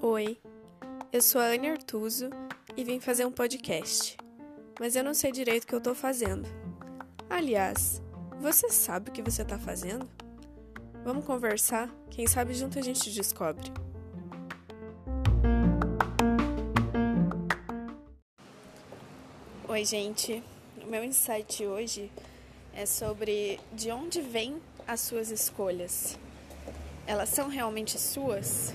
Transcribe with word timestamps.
Oi, 0.00 0.36
eu 1.12 1.22
sou 1.22 1.40
a 1.40 1.44
Anne 1.44 1.68
Artuso 1.68 2.28
e 2.76 2.82
vim 2.82 2.98
fazer 2.98 3.24
um 3.24 3.30
podcast, 3.30 4.16
mas 4.80 4.96
eu 4.96 5.04
não 5.04 5.14
sei 5.14 5.30
direito 5.30 5.62
o 5.62 5.66
que 5.68 5.74
eu 5.76 5.80
tô 5.80 5.94
fazendo. 5.94 6.48
Aliás, 7.30 8.02
você 8.40 8.68
sabe 8.68 9.10
o 9.10 9.12
que 9.12 9.22
você 9.22 9.44
tá 9.44 9.60
fazendo? 9.60 10.10
Vamos 11.04 11.24
conversar? 11.24 11.88
Quem 12.10 12.26
sabe 12.26 12.52
junto 12.52 12.80
a 12.80 12.82
gente 12.82 13.12
descobre. 13.12 13.70
Oi, 19.68 19.84
gente. 19.84 20.42
O 20.84 20.86
meu 20.88 21.04
insight 21.04 21.64
hoje 21.64 22.10
é 22.74 22.86
sobre 22.86 23.60
de 23.72 23.90
onde 23.90 24.20
vêm 24.20 24.60
as 24.86 25.00
suas 25.00 25.30
escolhas. 25.30 26.18
Elas 27.06 27.28
são 27.28 27.48
realmente 27.48 27.98
suas? 27.98 28.72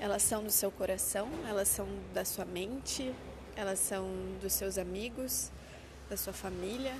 Elas 0.00 0.22
são 0.22 0.42
do 0.42 0.50
seu 0.50 0.70
coração? 0.70 1.28
Elas 1.48 1.68
são 1.68 1.86
da 2.12 2.24
sua 2.24 2.44
mente? 2.44 3.14
Elas 3.56 3.78
são 3.78 4.06
dos 4.40 4.52
seus 4.52 4.78
amigos? 4.78 5.50
Da 6.08 6.16
sua 6.16 6.32
família? 6.32 6.94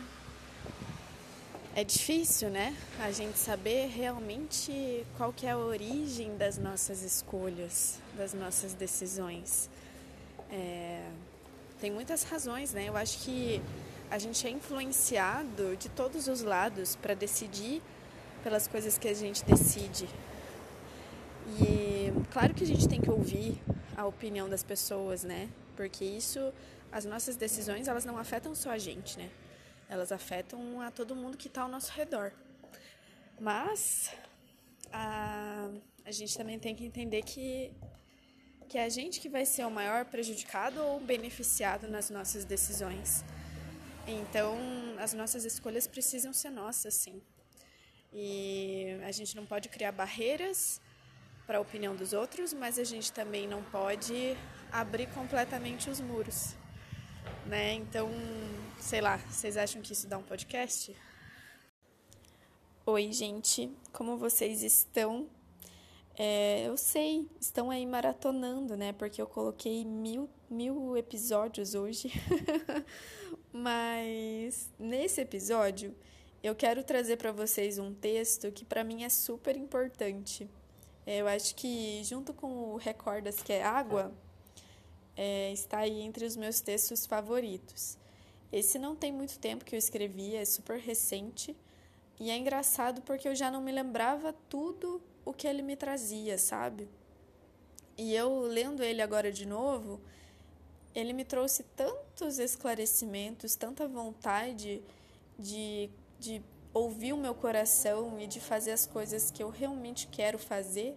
É 1.77 1.83
difícil, 1.83 2.51
né? 2.51 2.77
A 3.01 3.11
gente 3.11 3.37
saber 3.37 3.89
realmente 3.89 5.05
qual 5.17 5.33
que 5.33 5.47
é 5.47 5.51
a 5.51 5.59
origem 5.59 6.37
das 6.37 6.57
nossas 6.57 7.03
escolhas, 7.03 7.99
das 8.17 8.33
nossas 8.33 8.75
decisões. 8.75 9.69
É... 10.51 11.05
Tem 11.81 11.91
muitas 11.91 12.23
razões, 12.23 12.73
né? 12.73 12.89
Eu 12.89 12.97
acho 12.97 13.19
que 13.25 13.61
a 14.11 14.19
gente 14.19 14.47
é 14.47 14.51
influenciado 14.51 15.77
de 15.77 15.89
todos 15.89 16.29
os 16.29 16.43
lados 16.43 16.97
para 16.97 17.15
decidir 17.15 17.83
pelas 18.43 18.67
coisas 18.67 18.99
que 18.99 19.09
a 19.09 19.15
gente 19.15 19.45
decide. 19.45 20.09
E 21.61 22.13
claro 22.33 22.55
que 22.55 22.65
a 22.65 22.67
gente 22.67 22.89
tem 22.89 23.01
que 23.01 23.11
ouvir 23.11 23.61
a 23.97 24.07
opinião 24.07 24.49
das 24.49 24.63
pessoas, 24.63 25.25
né? 25.25 25.49
Porque 25.77 26.05
isso, 26.05 26.53
as 26.93 27.05
nossas 27.05 27.37
decisões, 27.37 27.89
elas 27.89 28.05
não 28.05 28.17
afetam 28.19 28.55
só 28.55 28.71
a 28.71 28.79
gente, 28.79 29.19
né? 29.19 29.31
elas 29.89 30.13
afetam 30.13 30.81
a 30.81 30.91
todo 30.91 31.15
mundo 31.15 31.37
que 31.37 31.49
está 31.49 31.63
ao 31.63 31.69
nosso 31.69 31.93
redor. 31.93 32.33
Mas 33.41 34.11
a, 34.93 35.69
a 36.05 36.11
gente 36.11 36.37
também 36.37 36.59
tem 36.59 36.75
que 36.75 36.85
entender 36.85 37.23
que, 37.23 37.73
que 38.69 38.79
é 38.79 38.85
a 38.85 38.89
gente 38.89 39.21
que 39.21 39.29
vai 39.29 39.45
ser 39.45 39.65
o 39.65 39.71
maior 39.71 40.05
prejudicado 40.05 40.83
ou 40.83 41.01
beneficiado 41.01 41.89
nas 41.89 42.11
nossas 42.11 42.45
decisões. 42.45 43.25
Então, 44.07 44.59
as 44.99 45.13
nossas 45.13 45.45
escolhas 45.45 45.87
precisam 45.87 46.33
ser 46.33 46.51
nossas, 46.51 46.95
sim. 46.95 47.23
E 48.13 48.99
a 49.05 49.11
gente 49.11 49.35
não 49.35 49.45
pode 49.45 49.69
criar 49.69 49.93
barreiras 49.93 50.81
para 51.47 51.59
a 51.59 51.61
opinião 51.61 51.97
dos 51.97 52.13
outros, 52.13 52.53
mas 52.53 52.79
a 52.79 52.85
gente 52.85 53.13
também 53.13 53.47
não 53.49 53.63
pode 53.65 54.37
abrir 54.71 55.09
completamente 55.09 55.91
os 55.91 56.01
muros 56.01 56.55
né? 57.47 57.75
Então, 57.75 58.11
sei 58.79 59.01
lá, 59.01 59.17
vocês 59.17 59.57
acham 59.57 59.83
que 59.83 59.93
isso 59.93 60.07
dá 60.07 60.19
um 60.19 60.23
podcast? 60.23 60.95
Oi, 62.87 63.13
gente, 63.13 63.71
como 63.93 64.17
vocês 64.17 64.63
estão? 64.63 65.29
É, 66.17 66.69
eu 66.69 66.77
sei, 66.77 67.29
estão 67.41 67.71
aí 67.71 67.85
maratonando, 67.87 68.77
né? 68.77 68.93
Porque 68.93 69.21
eu 69.21 69.27
coloquei 69.27 69.85
mil, 69.85 70.29
mil 70.49 70.97
episódios 70.97 71.75
hoje. 71.75 72.13
Mas 73.57 74.69
nesse 74.77 75.21
episódio 75.21 75.95
eu 76.43 76.57
quero 76.57 76.83
trazer 76.83 77.17
para 77.19 77.31
vocês 77.31 77.79
um 77.79 77.95
texto 77.95 78.51
que 78.51 78.65
para 78.65 78.83
mim 78.83 79.05
é 79.05 79.09
super 79.09 79.57
importante. 79.57 80.51
É, 81.07 81.19
eu 81.19 81.29
acho 81.29 81.55
que 81.55 82.03
junto 82.03 82.35
com 82.35 82.73
o 82.73 82.77
Recordas 82.77 83.45
que 83.45 83.53
é 83.53 83.63
água, 83.63 84.13
é, 85.17 85.53
está 85.53 85.79
aí 85.79 86.01
entre 86.01 86.25
os 86.25 86.35
meus 86.35 86.61
textos 86.61 87.07
favoritos. 87.07 87.97
Esse 88.51 88.77
não 88.77 88.97
tem 88.97 89.13
muito 89.13 89.39
tempo 89.39 89.65
que 89.65 89.77
eu 89.77 89.79
escrevi, 89.79 90.35
é 90.35 90.45
super 90.45 90.81
recente 90.81 91.57
e 92.19 92.33
é 92.33 92.37
engraçado 92.37 93.03
porque 93.03 93.29
eu 93.29 93.37
já 93.37 93.53
não 93.53 93.61
me 93.61 93.71
lembrava 93.71 94.33
tudo 94.51 95.01
o 95.25 95.33
que 95.33 95.47
ele 95.47 95.63
me 95.63 95.77
trazia, 95.77 96.39
sabe? 96.39 96.89
E 97.97 98.17
eu 98.17 98.41
lendo 98.41 98.83
ele 98.83 99.01
agora 99.01 99.31
de 99.31 99.47
novo, 99.47 100.01
ele 100.95 101.13
me 101.13 101.25
trouxe 101.25 101.63
tantos 101.63 102.39
esclarecimentos, 102.39 103.55
tanta 103.55 103.89
vontade 103.89 104.83
de, 105.39 105.91
de 106.19 106.43
ouvir 106.73 107.13
o 107.13 107.17
meu 107.17 107.35
coração 107.35 108.21
e 108.21 108.27
de 108.27 108.41
fazer 108.41 108.73
as 108.73 108.87
coisas 108.87 109.31
que 109.31 109.43
eu 109.43 109.51
realmente 109.51 110.07
quero 110.09 110.39
fazer 110.39 110.97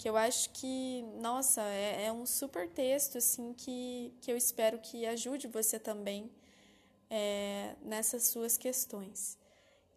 que 0.00 0.08
eu 0.08 0.16
acho 0.16 0.48
que, 0.54 1.02
nossa, 1.20 1.60
é, 1.60 2.06
é, 2.06 2.12
um 2.12 2.24
super 2.24 2.66
texto, 2.70 3.18
assim, 3.18 3.52
que, 3.52 4.14
que 4.22 4.32
eu 4.32 4.36
espero 4.36 4.78
que 4.78 5.04
ajude 5.04 5.46
você 5.46 5.78
também 5.78 6.30
é, 7.10 7.76
nessas 7.82 8.22
suas 8.28 8.56
questões. 8.56 9.38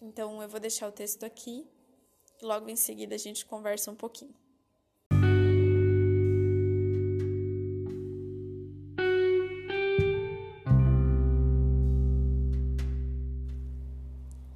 Então, 0.01 0.41
eu 0.41 0.49
vou 0.49 0.59
deixar 0.59 0.89
o 0.89 0.91
texto 0.91 1.23
aqui, 1.23 1.65
logo 2.41 2.67
em 2.67 2.75
seguida 2.75 3.15
a 3.15 3.17
gente 3.17 3.45
conversa 3.45 3.91
um 3.91 3.95
pouquinho. 3.95 4.35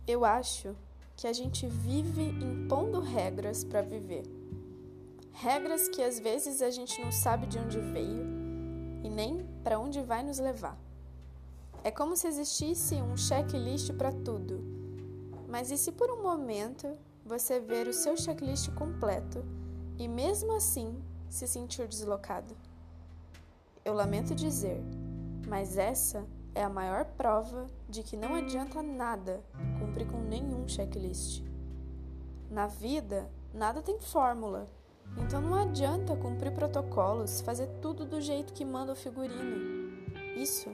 Eu 0.07 0.23
acho 0.23 0.75
que 1.15 1.27
a 1.27 1.33
gente 1.33 1.67
vive 1.67 2.23
impondo 2.23 2.99
regras 2.99 3.63
para 3.63 3.81
viver 3.81 4.23
regras 5.37 5.87
que 5.87 6.01
às 6.01 6.19
vezes 6.19 6.63
a 6.63 6.71
gente 6.71 6.99
não 6.99 7.11
sabe 7.11 7.45
de 7.45 7.59
onde 7.59 7.79
veio 7.79 8.25
e 9.03 9.09
nem 9.09 9.45
para 9.63 9.79
onde 9.79 10.01
vai 10.01 10.23
nos 10.23 10.39
levar. 10.39 10.75
É 11.83 11.91
como 11.91 12.17
se 12.17 12.27
existisse 12.27 12.95
um 12.95 13.15
checklist 13.15 13.93
para 13.93 14.11
tudo. 14.11 14.63
Mas 15.47 15.69
e 15.69 15.77
se 15.77 15.91
por 15.91 16.09
um 16.09 16.23
momento 16.23 16.97
você 17.23 17.59
ver 17.59 17.87
o 17.87 17.93
seu 17.93 18.17
checklist 18.17 18.71
completo 18.71 19.45
e 19.99 20.07
mesmo 20.07 20.53
assim 20.53 20.99
se 21.29 21.47
sentir 21.47 21.87
deslocado? 21.87 22.57
Eu 23.85 23.93
lamento 23.93 24.33
dizer, 24.33 24.81
mas 25.47 25.77
essa 25.77 26.25
é 26.57 26.63
a 26.63 26.69
maior 26.69 27.05
prova 27.05 27.67
de 27.87 28.03
que 28.03 28.17
não 28.17 28.35
adianta 28.35 28.81
nada 28.81 29.43
cumprir 29.79 30.07
com 30.07 30.17
nenhum 30.17 30.67
checklist. 30.67 31.43
Na 32.49 32.67
vida, 32.67 33.29
nada 33.53 33.81
tem 33.81 33.99
fórmula 33.99 34.67
então 35.15 35.41
não 35.41 35.55
adianta 35.55 36.15
cumprir 36.15 36.51
protocolos, 36.51 37.41
fazer 37.41 37.67
tudo 37.81 38.05
do 38.05 38.19
jeito 38.19 38.53
que 38.53 38.65
manda 38.65 38.91
o 38.91 38.95
figurino. 38.95 39.95
Isso 40.35 40.69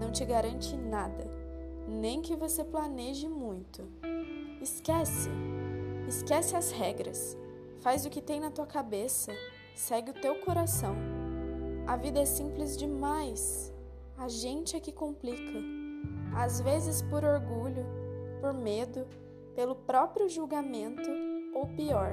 não 0.00 0.10
te 0.10 0.24
garante 0.24 0.76
nada, 0.76 1.26
nem 1.86 2.20
que 2.20 2.34
você 2.34 2.64
planeje 2.64 3.28
muito. 3.28 3.88
Esquece. 4.60 5.30
Esquece 6.08 6.56
as 6.56 6.70
regras. 6.70 7.36
Faz 7.80 8.04
o 8.04 8.10
que 8.10 8.20
tem 8.20 8.40
na 8.40 8.50
tua 8.50 8.66
cabeça, 8.66 9.32
segue 9.74 10.10
o 10.10 10.14
teu 10.14 10.40
coração. 10.40 10.96
A 11.86 11.96
vida 11.96 12.20
é 12.20 12.24
simples 12.24 12.76
demais. 12.76 13.72
A 14.18 14.28
gente 14.28 14.74
é 14.74 14.80
que 14.80 14.92
complica. 14.92 15.58
Às 16.34 16.60
vezes 16.60 17.02
por 17.02 17.22
orgulho, 17.22 17.84
por 18.40 18.54
medo, 18.54 19.06
pelo 19.54 19.74
próprio 19.74 20.28
julgamento 20.28 21.10
ou 21.54 21.66
pior, 21.68 22.12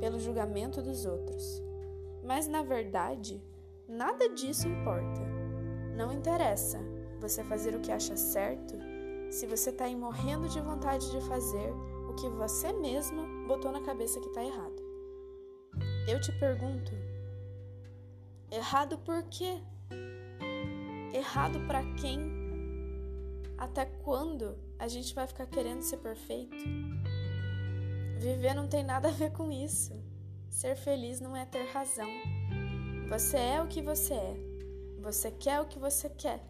pelo 0.00 0.18
julgamento 0.18 0.82
dos 0.82 1.04
outros. 1.04 1.62
Mas 2.24 2.48
na 2.48 2.62
verdade, 2.62 3.42
nada 3.86 4.28
disso 4.30 4.68
importa. 4.68 5.20
Não 5.96 6.12
interessa 6.12 6.78
você 7.20 7.44
fazer 7.44 7.74
o 7.74 7.80
que 7.80 7.92
acha 7.92 8.16
certo 8.16 8.74
se 9.30 9.46
você 9.46 9.70
está 9.70 9.88
morrendo 9.88 10.48
de 10.48 10.60
vontade 10.60 11.10
de 11.10 11.20
fazer 11.28 11.72
o 12.08 12.14
que 12.14 12.28
você 12.28 12.72
mesmo 12.72 13.46
botou 13.46 13.70
na 13.70 13.82
cabeça 13.82 14.20
que 14.20 14.28
está 14.28 14.42
errado. 14.42 14.82
Eu 16.08 16.20
te 16.20 16.32
pergunto: 16.38 16.92
errado 18.50 18.98
por 18.98 19.22
quê? 19.24 19.60
Errado 21.12 21.58
para 21.66 21.82
quem? 21.94 22.20
Até 23.56 23.86
quando 23.86 24.56
a 24.78 24.86
gente 24.86 25.14
vai 25.14 25.26
ficar 25.26 25.46
querendo 25.46 25.82
ser 25.82 25.96
perfeito? 25.96 26.56
Viver 28.18 28.54
não 28.54 28.68
tem 28.68 28.84
nada 28.84 29.08
a 29.08 29.12
ver 29.12 29.32
com 29.32 29.50
isso. 29.50 29.92
Ser 30.50 30.76
feliz 30.76 31.20
não 31.20 31.36
é 31.36 31.46
ter 31.46 31.64
razão. 31.70 32.08
Você 33.08 33.38
é 33.38 33.62
o 33.62 33.66
que 33.66 33.80
você 33.80 34.14
é. 34.14 34.36
Você 35.00 35.30
quer 35.30 35.60
o 35.60 35.66
que 35.66 35.78
você 35.78 36.10
quer. 36.10 36.44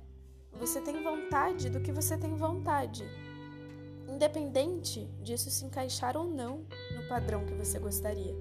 Você 0.53 0.81
tem 0.81 1.03
vontade 1.05 1.71
do 1.71 1.81
que 1.81 1.93
você 1.93 2.19
tem 2.19 2.35
vontade. 2.35 3.05
Independente 4.09 5.05
disso 5.23 5.51
se 5.51 5.65
encaixar 5.65 6.17
ou 6.17 6.25
não 6.25 6.67
no 6.97 7.07
padrão 7.09 7.45
que 7.45 7.55
você 7.55 7.79
gostaria. 7.79 8.35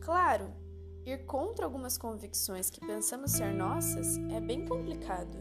Claro, 0.00 0.52
ir 1.12 1.26
contra 1.26 1.64
algumas 1.64 1.98
convicções 1.98 2.70
que 2.70 2.80
pensamos 2.80 3.32
ser 3.32 3.52
nossas 3.52 4.16
é 4.32 4.40
bem 4.40 4.64
complicado. 4.64 5.36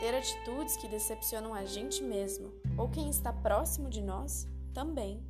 Ter 0.00 0.14
atitudes 0.14 0.76
que 0.76 0.88
decepcionam 0.88 1.52
a 1.52 1.64
gente 1.64 2.02
mesmo 2.02 2.52
ou 2.76 2.88
quem 2.88 3.10
está 3.10 3.32
próximo 3.32 3.88
de 3.88 4.00
nós 4.00 4.46
Também. 4.72 5.24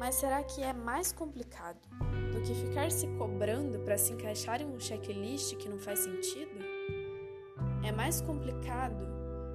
Mas 0.00 0.16
será 0.16 0.42
que 0.42 0.62
é 0.62 0.72
mais 0.72 1.12
complicado 1.12 1.88
do 2.32 2.40
que 2.42 2.54
ficar 2.54 2.90
se 2.90 3.06
cobrando 3.18 3.78
para 3.80 3.98
se 3.98 4.12
encaixar 4.12 4.60
em 4.60 4.66
um 4.66 4.80
checklist 4.80 5.56
que 5.56 5.68
não 5.68 5.78
faz 5.78 6.00
sentido? 6.00 6.58
É 7.84 7.92
mais 7.92 8.20
complicado 8.20 9.06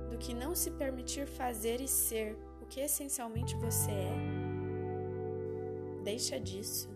do 0.10 0.18
que 0.18 0.33
não 0.33 0.56
se 0.56 0.71
permitir 0.71 1.27
fazer 1.27 1.81
e 1.81 1.88
ser 1.88 2.38
o 2.62 2.65
que 2.65 2.80
essencialmente 2.80 3.56
você 3.57 3.92
é? 3.92 4.15
Deixa 6.04 6.39
disso. 6.39 6.89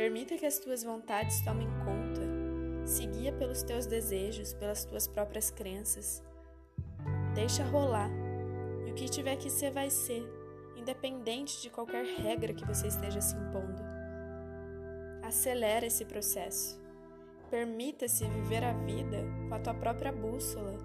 Permita 0.00 0.38
que 0.38 0.46
as 0.46 0.58
tuas 0.58 0.82
vontades 0.82 1.42
tomem 1.42 1.68
conta. 1.84 2.86
Se 2.86 3.04
guia 3.04 3.34
pelos 3.34 3.62
teus 3.62 3.84
desejos, 3.84 4.54
pelas 4.54 4.82
tuas 4.82 5.06
próprias 5.06 5.50
crenças. 5.50 6.22
Deixa 7.34 7.62
rolar. 7.64 8.08
E 8.86 8.90
o 8.90 8.94
que 8.94 9.10
tiver 9.10 9.36
que 9.36 9.50
ser, 9.50 9.70
vai 9.70 9.90
ser, 9.90 10.26
independente 10.74 11.60
de 11.60 11.68
qualquer 11.68 12.06
regra 12.06 12.54
que 12.54 12.64
você 12.64 12.86
esteja 12.86 13.20
se 13.20 13.36
impondo. 13.36 13.82
Acelera 15.22 15.84
esse 15.84 16.06
processo. 16.06 16.80
Permita-se 17.50 18.24
viver 18.24 18.64
a 18.64 18.72
vida 18.72 19.18
com 19.50 19.54
a 19.54 19.58
tua 19.58 19.74
própria 19.74 20.12
bússola. 20.12 20.78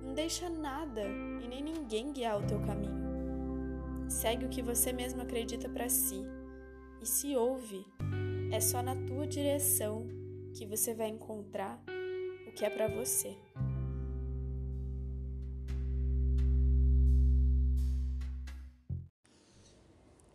Não 0.00 0.14
deixa 0.14 0.48
nada 0.48 1.02
e 1.02 1.48
nem 1.48 1.64
ninguém 1.64 2.12
guiar 2.12 2.38
o 2.38 2.46
teu 2.46 2.60
caminho. 2.60 4.08
Segue 4.08 4.46
o 4.46 4.48
que 4.48 4.62
você 4.62 4.92
mesmo 4.92 5.20
acredita 5.20 5.68
para 5.68 5.88
si 5.88 6.24
e 7.00 7.06
se 7.06 7.34
ouve. 7.34 7.84
É 8.52 8.60
só 8.60 8.82
na 8.82 8.94
tua 8.94 9.26
direção 9.26 10.06
que 10.54 10.66
você 10.66 10.92
vai 10.92 11.08
encontrar 11.08 11.82
o 12.46 12.52
que 12.52 12.66
é 12.66 12.68
para 12.68 12.86
você. 12.86 13.34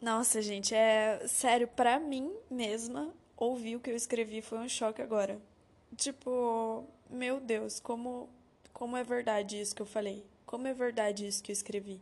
Nossa, 0.02 0.42
gente, 0.42 0.74
é 0.74 1.28
sério, 1.28 1.68
para 1.68 2.00
mim 2.00 2.34
mesma, 2.50 3.14
ouvir 3.38 3.76
o 3.76 3.80
que 3.80 3.92
eu 3.92 3.96
escrevi 3.96 4.42
foi 4.42 4.58
um 4.58 4.68
choque 4.68 5.00
agora. 5.00 5.40
Tipo, 5.96 6.86
meu 7.12 7.40
Deus, 7.40 7.80
como 7.80 8.28
como 8.74 8.98
é 8.98 9.04
verdade 9.04 9.62
isso 9.62 9.76
que 9.76 9.82
eu 9.84 9.86
falei? 9.86 10.26
Como 10.44 10.68
é 10.68 10.74
verdade 10.74 11.28
isso 11.28 11.44
que 11.44 11.52
eu 11.52 11.54
escrevi? 11.54 12.02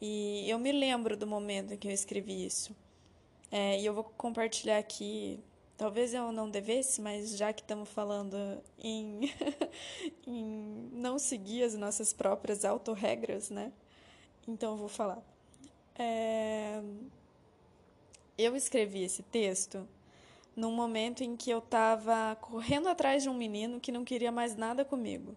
E 0.00 0.48
eu 0.48 0.58
me 0.58 0.72
lembro 0.72 1.14
do 1.14 1.26
momento 1.26 1.74
em 1.74 1.76
que 1.76 1.88
eu 1.88 1.92
escrevi 1.92 2.46
isso. 2.46 2.74
É, 3.50 3.80
e 3.80 3.86
eu 3.86 3.94
vou 3.94 4.04
compartilhar 4.04 4.78
aqui. 4.78 5.40
Talvez 5.76 6.14
eu 6.14 6.32
não 6.32 6.50
devesse, 6.50 7.00
mas 7.00 7.36
já 7.36 7.52
que 7.52 7.62
estamos 7.62 7.88
falando 7.88 8.36
em, 8.78 9.30
em 10.26 10.90
não 10.92 11.18
seguir 11.18 11.64
as 11.64 11.74
nossas 11.74 12.12
próprias 12.12 12.64
autorregras, 12.64 13.50
né? 13.50 13.72
Então 14.48 14.72
eu 14.72 14.76
vou 14.76 14.88
falar. 14.88 15.22
É... 15.98 16.80
Eu 18.38 18.54
escrevi 18.54 19.02
esse 19.02 19.22
texto 19.22 19.86
num 20.54 20.72
momento 20.72 21.22
em 21.22 21.36
que 21.36 21.50
eu 21.50 21.58
estava 21.58 22.36
correndo 22.36 22.88
atrás 22.88 23.22
de 23.22 23.28
um 23.28 23.34
menino 23.34 23.80
que 23.80 23.92
não 23.92 24.04
queria 24.04 24.32
mais 24.32 24.56
nada 24.56 24.84
comigo. 24.84 25.34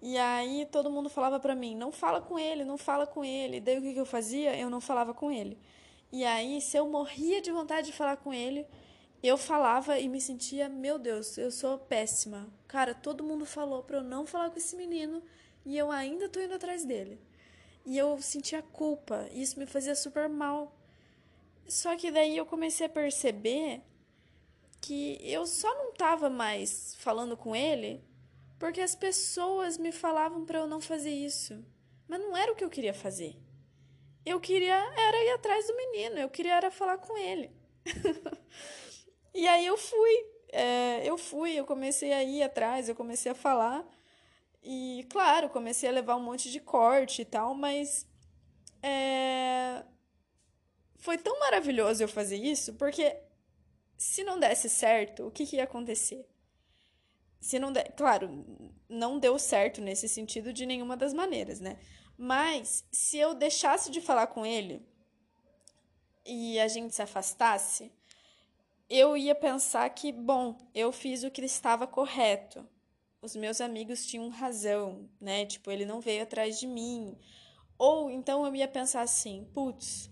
E 0.00 0.16
aí 0.18 0.66
todo 0.70 0.90
mundo 0.90 1.08
falava 1.08 1.38
para 1.40 1.54
mim: 1.54 1.76
não 1.76 1.92
fala 1.92 2.20
com 2.20 2.38
ele, 2.38 2.64
não 2.64 2.76
fala 2.76 3.06
com 3.06 3.24
ele. 3.24 3.60
Daí 3.60 3.78
o 3.78 3.82
que, 3.82 3.92
que 3.94 4.00
eu 4.00 4.06
fazia? 4.06 4.56
Eu 4.56 4.70
não 4.70 4.80
falava 4.80 5.14
com 5.14 5.30
ele. 5.30 5.58
E 6.12 6.24
aí, 6.24 6.60
se 6.60 6.76
eu 6.76 6.86
morria 6.86 7.40
de 7.40 7.50
vontade 7.50 7.86
de 7.86 7.96
falar 7.96 8.18
com 8.18 8.34
ele, 8.34 8.66
eu 9.22 9.38
falava 9.38 9.98
e 9.98 10.08
me 10.08 10.20
sentia: 10.20 10.68
meu 10.68 10.98
Deus, 10.98 11.38
eu 11.38 11.50
sou 11.50 11.78
péssima. 11.78 12.52
Cara, 12.68 12.94
todo 12.94 13.24
mundo 13.24 13.46
falou 13.46 13.82
para 13.82 13.96
eu 13.98 14.02
não 14.02 14.26
falar 14.26 14.50
com 14.50 14.58
esse 14.58 14.76
menino 14.76 15.22
e 15.64 15.76
eu 15.76 15.90
ainda 15.90 16.28
tô 16.28 16.38
indo 16.40 16.54
atrás 16.54 16.84
dele. 16.84 17.18
E 17.86 17.96
eu 17.96 18.20
sentia 18.20 18.62
culpa, 18.62 19.28
isso 19.32 19.58
me 19.58 19.66
fazia 19.66 19.94
super 19.94 20.28
mal. 20.28 20.76
Só 21.66 21.96
que 21.96 22.10
daí 22.10 22.36
eu 22.36 22.44
comecei 22.44 22.86
a 22.86 22.90
perceber 22.90 23.80
que 24.80 25.18
eu 25.22 25.46
só 25.46 25.72
não 25.76 25.92
tava 25.94 26.28
mais 26.28 26.94
falando 26.98 27.36
com 27.36 27.56
ele 27.56 28.04
porque 28.58 28.80
as 28.80 28.94
pessoas 28.94 29.78
me 29.78 29.90
falavam 29.90 30.44
para 30.44 30.58
eu 30.58 30.66
não 30.66 30.80
fazer 30.80 31.10
isso. 31.10 31.64
Mas 32.06 32.20
não 32.20 32.36
era 32.36 32.52
o 32.52 32.54
que 32.54 32.62
eu 32.62 32.70
queria 32.70 32.94
fazer. 32.94 33.36
Eu 34.24 34.40
queria 34.40 34.74
era 34.74 35.24
ir 35.24 35.30
atrás 35.30 35.66
do 35.66 35.76
menino, 35.76 36.18
eu 36.18 36.30
queria 36.30 36.54
era 36.54 36.70
falar 36.70 36.98
com 36.98 37.16
ele. 37.16 37.50
e 39.34 39.46
aí 39.48 39.66
eu 39.66 39.76
fui, 39.76 40.26
é, 40.52 41.02
eu 41.04 41.18
fui, 41.18 41.52
eu 41.52 41.64
comecei 41.64 42.12
a 42.12 42.22
ir 42.22 42.42
atrás, 42.42 42.88
eu 42.88 42.94
comecei 42.94 43.32
a 43.32 43.34
falar. 43.34 43.84
E, 44.62 45.04
claro, 45.10 45.48
comecei 45.48 45.88
a 45.88 45.92
levar 45.92 46.16
um 46.16 46.22
monte 46.22 46.50
de 46.50 46.60
corte 46.60 47.22
e 47.22 47.24
tal, 47.24 47.54
mas 47.54 48.06
é, 48.82 49.82
foi 50.96 51.18
tão 51.18 51.38
maravilhoso 51.40 52.02
eu 52.02 52.08
fazer 52.08 52.36
isso, 52.36 52.74
porque 52.74 53.16
se 53.98 54.22
não 54.22 54.38
desse 54.38 54.68
certo, 54.68 55.26
o 55.26 55.30
que, 55.32 55.46
que 55.46 55.56
ia 55.56 55.64
acontecer? 55.64 56.24
se 57.42 57.58
não 57.58 57.72
der, 57.72 57.92
claro, 57.96 58.46
não 58.88 59.18
deu 59.18 59.36
certo 59.36 59.80
nesse 59.80 60.08
sentido 60.08 60.52
de 60.52 60.64
nenhuma 60.64 60.96
das 60.96 61.12
maneiras, 61.12 61.58
né? 61.58 61.76
Mas 62.24 62.84
se 62.92 63.18
eu 63.18 63.34
deixasse 63.34 63.90
de 63.90 64.00
falar 64.00 64.28
com 64.28 64.46
ele 64.46 64.80
e 66.24 66.56
a 66.60 66.68
gente 66.68 66.94
se 66.94 67.02
afastasse, 67.02 67.90
eu 68.88 69.16
ia 69.16 69.34
pensar 69.34 69.90
que, 69.90 70.12
bom, 70.12 70.56
eu 70.72 70.92
fiz 70.92 71.24
o 71.24 71.32
que 71.32 71.44
estava 71.44 71.84
correto. 71.84 72.64
Os 73.20 73.34
meus 73.34 73.60
amigos 73.60 74.06
tinham 74.06 74.28
razão, 74.28 75.10
né? 75.20 75.44
Tipo, 75.46 75.72
ele 75.72 75.84
não 75.84 76.00
veio 76.00 76.22
atrás 76.22 76.60
de 76.60 76.66
mim. 76.68 77.18
Ou 77.76 78.08
então 78.08 78.46
eu 78.46 78.54
ia 78.54 78.68
pensar 78.68 79.02
assim, 79.02 79.44
putz, 79.52 80.08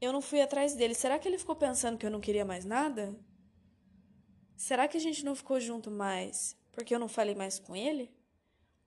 eu 0.00 0.12
não 0.12 0.20
fui 0.20 0.42
atrás 0.42 0.74
dele. 0.74 0.92
Será 0.92 1.20
que 1.20 1.28
ele 1.28 1.38
ficou 1.38 1.54
pensando 1.54 1.96
que 1.96 2.04
eu 2.04 2.10
não 2.10 2.20
queria 2.20 2.44
mais 2.44 2.64
nada? 2.64 3.16
Será 4.56 4.88
que 4.88 4.96
a 4.96 5.00
gente 5.00 5.24
não 5.24 5.36
ficou 5.36 5.60
junto 5.60 5.88
mais 5.88 6.56
porque 6.72 6.92
eu 6.92 6.98
não 6.98 7.06
falei 7.06 7.36
mais 7.36 7.60
com 7.60 7.76
ele? 7.76 8.10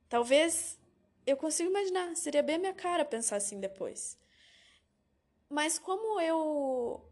Talvez 0.10 0.78
eu 1.28 1.36
consigo 1.36 1.70
imaginar, 1.70 2.16
seria 2.16 2.42
bem 2.42 2.56
a 2.56 2.60
minha 2.60 2.74
cara 2.74 3.04
pensar 3.04 3.36
assim 3.36 3.60
depois. 3.60 4.18
Mas 5.50 5.78
como 5.78 6.20
eu 6.22 7.06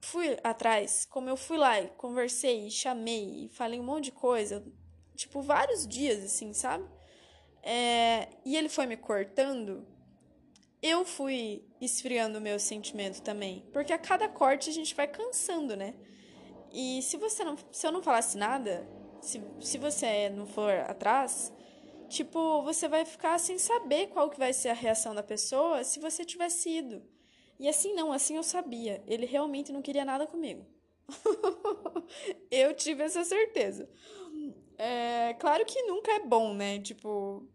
fui 0.00 0.38
atrás, 0.42 1.06
como 1.10 1.28
eu 1.28 1.36
fui 1.36 1.58
lá 1.58 1.80
e 1.80 1.88
conversei, 1.90 2.66
e 2.66 2.70
chamei, 2.70 3.44
e 3.44 3.48
falei 3.50 3.78
um 3.78 3.84
monte 3.84 4.04
de 4.04 4.12
coisa, 4.12 4.64
tipo, 5.14 5.42
vários 5.42 5.86
dias, 5.86 6.24
assim, 6.24 6.52
sabe? 6.52 6.88
É, 7.62 8.28
e 8.44 8.56
ele 8.56 8.68
foi 8.68 8.86
me 8.86 8.96
cortando, 8.96 9.86
eu 10.82 11.04
fui 11.04 11.64
esfriando 11.80 12.38
o 12.38 12.40
meu 12.40 12.58
sentimento 12.58 13.20
também. 13.20 13.68
Porque 13.72 13.92
a 13.92 13.98
cada 13.98 14.28
corte 14.28 14.70
a 14.70 14.72
gente 14.72 14.94
vai 14.94 15.06
cansando, 15.06 15.76
né? 15.76 15.94
E 16.72 17.02
se 17.02 17.16
você 17.16 17.44
não. 17.44 17.56
Se 17.72 17.86
eu 17.86 17.92
não 17.92 18.02
falasse 18.02 18.36
nada, 18.36 18.86
se, 19.20 19.42
se 19.60 19.78
você 19.78 20.28
não 20.30 20.46
for 20.46 20.70
atrás, 20.70 21.52
tipo, 22.08 22.62
você 22.62 22.88
vai 22.88 23.04
ficar 23.04 23.38
sem 23.38 23.58
saber 23.58 24.08
qual 24.08 24.30
que 24.30 24.38
vai 24.38 24.52
ser 24.52 24.70
a 24.70 24.74
reação 24.74 25.14
da 25.14 25.22
pessoa 25.22 25.84
se 25.84 26.00
você 26.00 26.24
tivesse 26.24 26.70
ido. 26.70 27.02
E 27.58 27.68
assim 27.68 27.94
não, 27.94 28.12
assim 28.12 28.36
eu 28.36 28.42
sabia. 28.42 29.02
Ele 29.06 29.26
realmente 29.26 29.72
não 29.72 29.82
queria 29.82 30.04
nada 30.04 30.26
comigo. 30.26 30.66
eu 32.50 32.74
tive 32.74 33.02
essa 33.02 33.24
certeza. 33.24 33.88
É, 34.78 35.34
claro 35.34 35.64
que 35.64 35.82
nunca 35.82 36.12
é 36.12 36.20
bom, 36.20 36.52
né? 36.54 36.78
Tipo, 36.80 37.46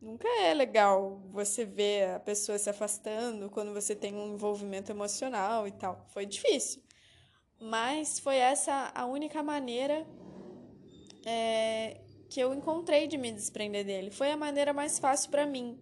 nunca 0.00 0.28
é 0.40 0.54
legal 0.54 1.22
você 1.30 1.64
ver 1.64 2.10
a 2.14 2.20
pessoa 2.20 2.58
se 2.58 2.70
afastando 2.70 3.50
quando 3.50 3.72
você 3.74 3.94
tem 3.94 4.14
um 4.14 4.34
envolvimento 4.34 4.90
emocional 4.90 5.66
e 5.66 5.72
tal. 5.72 6.06
Foi 6.08 6.24
difícil. 6.24 6.82
Mas 7.60 8.18
foi 8.18 8.36
essa 8.36 8.90
a 8.94 9.06
única 9.06 9.42
maneira 9.42 10.06
é, 11.24 12.00
que 12.32 12.40
eu 12.40 12.54
encontrei 12.54 13.06
de 13.06 13.18
me 13.18 13.30
desprender 13.30 13.84
dele. 13.84 14.10
Foi 14.10 14.30
a 14.30 14.36
maneira 14.38 14.72
mais 14.72 14.98
fácil 14.98 15.30
para 15.30 15.44
mim. 15.44 15.78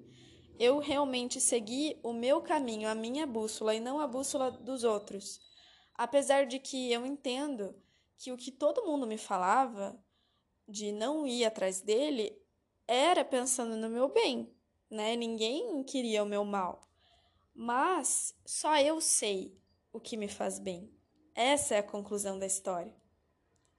Eu 0.58 0.80
realmente 0.80 1.40
segui 1.40 1.96
o 2.02 2.12
meu 2.12 2.40
caminho, 2.40 2.88
a 2.88 2.94
minha 2.94 3.24
bússola 3.24 3.72
e 3.72 3.78
não 3.78 4.00
a 4.00 4.06
bússola 4.08 4.50
dos 4.50 4.82
outros. 4.82 5.40
Apesar 5.94 6.46
de 6.46 6.58
que 6.58 6.90
eu 6.90 7.06
entendo 7.06 7.72
que 8.18 8.32
o 8.32 8.36
que 8.36 8.50
todo 8.50 8.84
mundo 8.84 9.06
me 9.06 9.16
falava 9.16 9.96
de 10.66 10.90
não 10.90 11.24
ir 11.24 11.44
atrás 11.44 11.80
dele 11.80 12.36
era 12.86 13.24
pensando 13.24 13.76
no 13.76 13.88
meu 13.88 14.08
bem, 14.08 14.52
né? 14.90 15.14
Ninguém 15.14 15.84
queria 15.84 16.24
o 16.24 16.26
meu 16.26 16.44
mal. 16.44 16.80
Mas 17.54 18.34
só 18.44 18.76
eu 18.76 19.00
sei 19.00 19.56
o 19.92 20.00
que 20.00 20.16
me 20.16 20.26
faz 20.26 20.58
bem. 20.58 20.92
Essa 21.32 21.76
é 21.76 21.78
a 21.78 21.82
conclusão 21.82 22.40
da 22.40 22.46
história. 22.46 22.94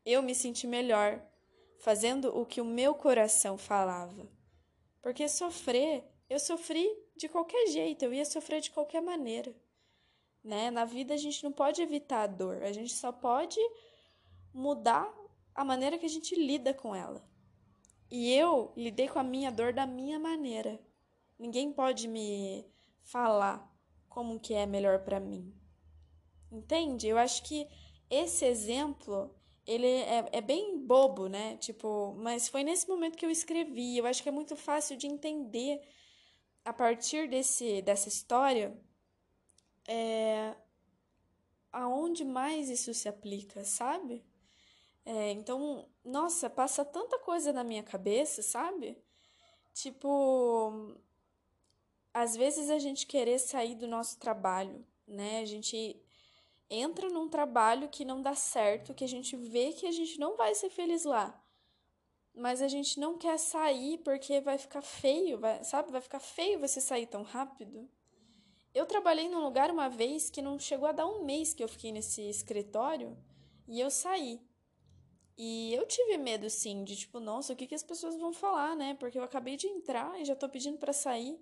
Eu 0.05 0.23
me 0.23 0.33
senti 0.33 0.65
melhor 0.65 1.21
fazendo 1.81 2.38
o 2.38 2.45
que 2.45 2.61
o 2.61 2.65
meu 2.65 2.93
coração 2.93 3.57
falava. 3.57 4.29
Porque 5.01 5.27
sofrer, 5.27 6.07
eu 6.29 6.39
sofri 6.39 6.88
de 7.15 7.27
qualquer 7.27 7.67
jeito, 7.67 8.05
eu 8.05 8.13
ia 8.13 8.23
sofrer 8.23 8.61
de 8.61 8.69
qualquer 8.69 9.01
maneira. 9.01 9.53
Né? 10.43 10.69
Na 10.69 10.85
vida 10.85 11.15
a 11.15 11.17
gente 11.17 11.43
não 11.43 11.51
pode 11.51 11.81
evitar 11.81 12.23
a 12.23 12.27
dor, 12.27 12.61
a 12.61 12.71
gente 12.71 12.93
só 12.93 13.11
pode 13.11 13.59
mudar 14.53 15.11
a 15.55 15.65
maneira 15.65 15.97
que 15.97 16.05
a 16.05 16.09
gente 16.09 16.35
lida 16.35 16.73
com 16.73 16.95
ela. 16.95 17.27
E 18.11 18.31
eu 18.31 18.71
lidei 18.75 19.07
com 19.07 19.17
a 19.17 19.23
minha 19.23 19.51
dor 19.51 19.73
da 19.73 19.88
minha 19.88 20.19
maneira. 20.19 20.79
Ninguém 21.39 21.73
pode 21.73 22.07
me 22.07 22.63
falar 23.01 23.67
como 24.07 24.39
que 24.39 24.53
é 24.53 24.67
melhor 24.67 25.00
para 25.00 25.19
mim. 25.19 25.51
Entende? 26.51 27.07
Eu 27.07 27.17
acho 27.17 27.41
que 27.43 27.67
esse 28.09 28.45
exemplo 28.45 29.33
ele 29.65 29.88
é, 29.88 30.30
é 30.32 30.41
bem 30.41 30.77
bobo, 30.80 31.27
né? 31.27 31.58
Tipo, 31.58 32.13
mas 32.18 32.48
foi 32.50 32.63
nesse 32.63 32.88
momento 32.88 33.18
que 33.18 33.25
eu 33.25 33.30
escrevi. 33.30 33.98
Eu 33.98 34.06
acho 34.06 34.24
que 34.24 34.30
é 34.30 34.32
muito 34.32 34.56
fácil 34.56 34.98
de 34.98 35.08
entender 35.08 35.82
a 36.65 36.74
partir 36.74 37.30
desse, 37.30 37.82
dessa 37.82 38.08
história 38.10 38.77
é, 39.88 40.56
aonde 41.72 42.24
mais 42.24 42.70
isso 42.70 42.94
se 42.94 43.08
aplica, 43.08 43.63
sabe? 43.63 44.24
É, 45.06 45.32
então, 45.32 45.88
nossa, 46.03 46.50
passa 46.50 46.86
tanta 46.86 47.18
coisa 47.20 47.51
na 47.51 47.63
minha 47.63 47.84
cabeça, 47.84 48.41
sabe? 48.41 48.98
Tipo, 49.74 50.96
às 52.13 52.36
vezes 52.36 52.70
a 52.70 52.77
gente 52.77 53.08
querer 53.08 53.39
sair 53.39 53.75
do 53.75 53.88
nosso 53.88 54.20
trabalho, 54.20 54.86
né? 55.08 55.39
A 55.39 55.46
gente 55.46 56.00
entra 56.71 57.09
num 57.09 57.27
trabalho 57.27 57.89
que 57.89 58.05
não 58.05 58.21
dá 58.21 58.33
certo, 58.33 58.93
que 58.93 59.03
a 59.03 59.07
gente 59.07 59.35
vê 59.35 59.73
que 59.73 59.85
a 59.85 59.91
gente 59.91 60.17
não 60.17 60.37
vai 60.37 60.55
ser 60.55 60.69
feliz 60.69 61.03
lá. 61.03 61.37
Mas 62.33 62.61
a 62.61 62.69
gente 62.69 62.97
não 62.97 63.17
quer 63.17 63.37
sair 63.37 63.97
porque 63.97 64.39
vai 64.39 64.57
ficar 64.57 64.81
feio, 64.81 65.37
vai, 65.37 65.61
sabe? 65.65 65.91
Vai 65.91 65.99
ficar 65.99 66.21
feio 66.21 66.59
você 66.59 66.79
sair 66.79 67.05
tão 67.05 67.23
rápido. 67.23 67.89
Eu 68.73 68.85
trabalhei 68.85 69.27
num 69.27 69.43
lugar 69.43 69.69
uma 69.69 69.89
vez 69.89 70.29
que 70.29 70.41
não 70.41 70.57
chegou 70.57 70.87
a 70.87 70.93
dar 70.93 71.05
um 71.05 71.25
mês 71.25 71.53
que 71.53 71.61
eu 71.61 71.67
fiquei 71.67 71.91
nesse 71.91 72.21
escritório 72.21 73.17
e 73.67 73.81
eu 73.81 73.91
saí. 73.91 74.39
E 75.37 75.73
eu 75.73 75.85
tive 75.85 76.17
medo, 76.17 76.49
sim, 76.49 76.85
de 76.85 76.95
tipo, 76.95 77.19
nossa, 77.19 77.51
o 77.51 77.55
que, 77.55 77.67
que 77.67 77.75
as 77.75 77.83
pessoas 77.83 78.17
vão 78.17 78.31
falar, 78.31 78.77
né? 78.77 78.93
Porque 78.93 79.19
eu 79.19 79.23
acabei 79.23 79.57
de 79.57 79.67
entrar 79.67 80.19
e 80.21 80.23
já 80.23 80.35
tô 80.35 80.47
pedindo 80.47 80.77
para 80.77 80.93
sair. 80.93 81.37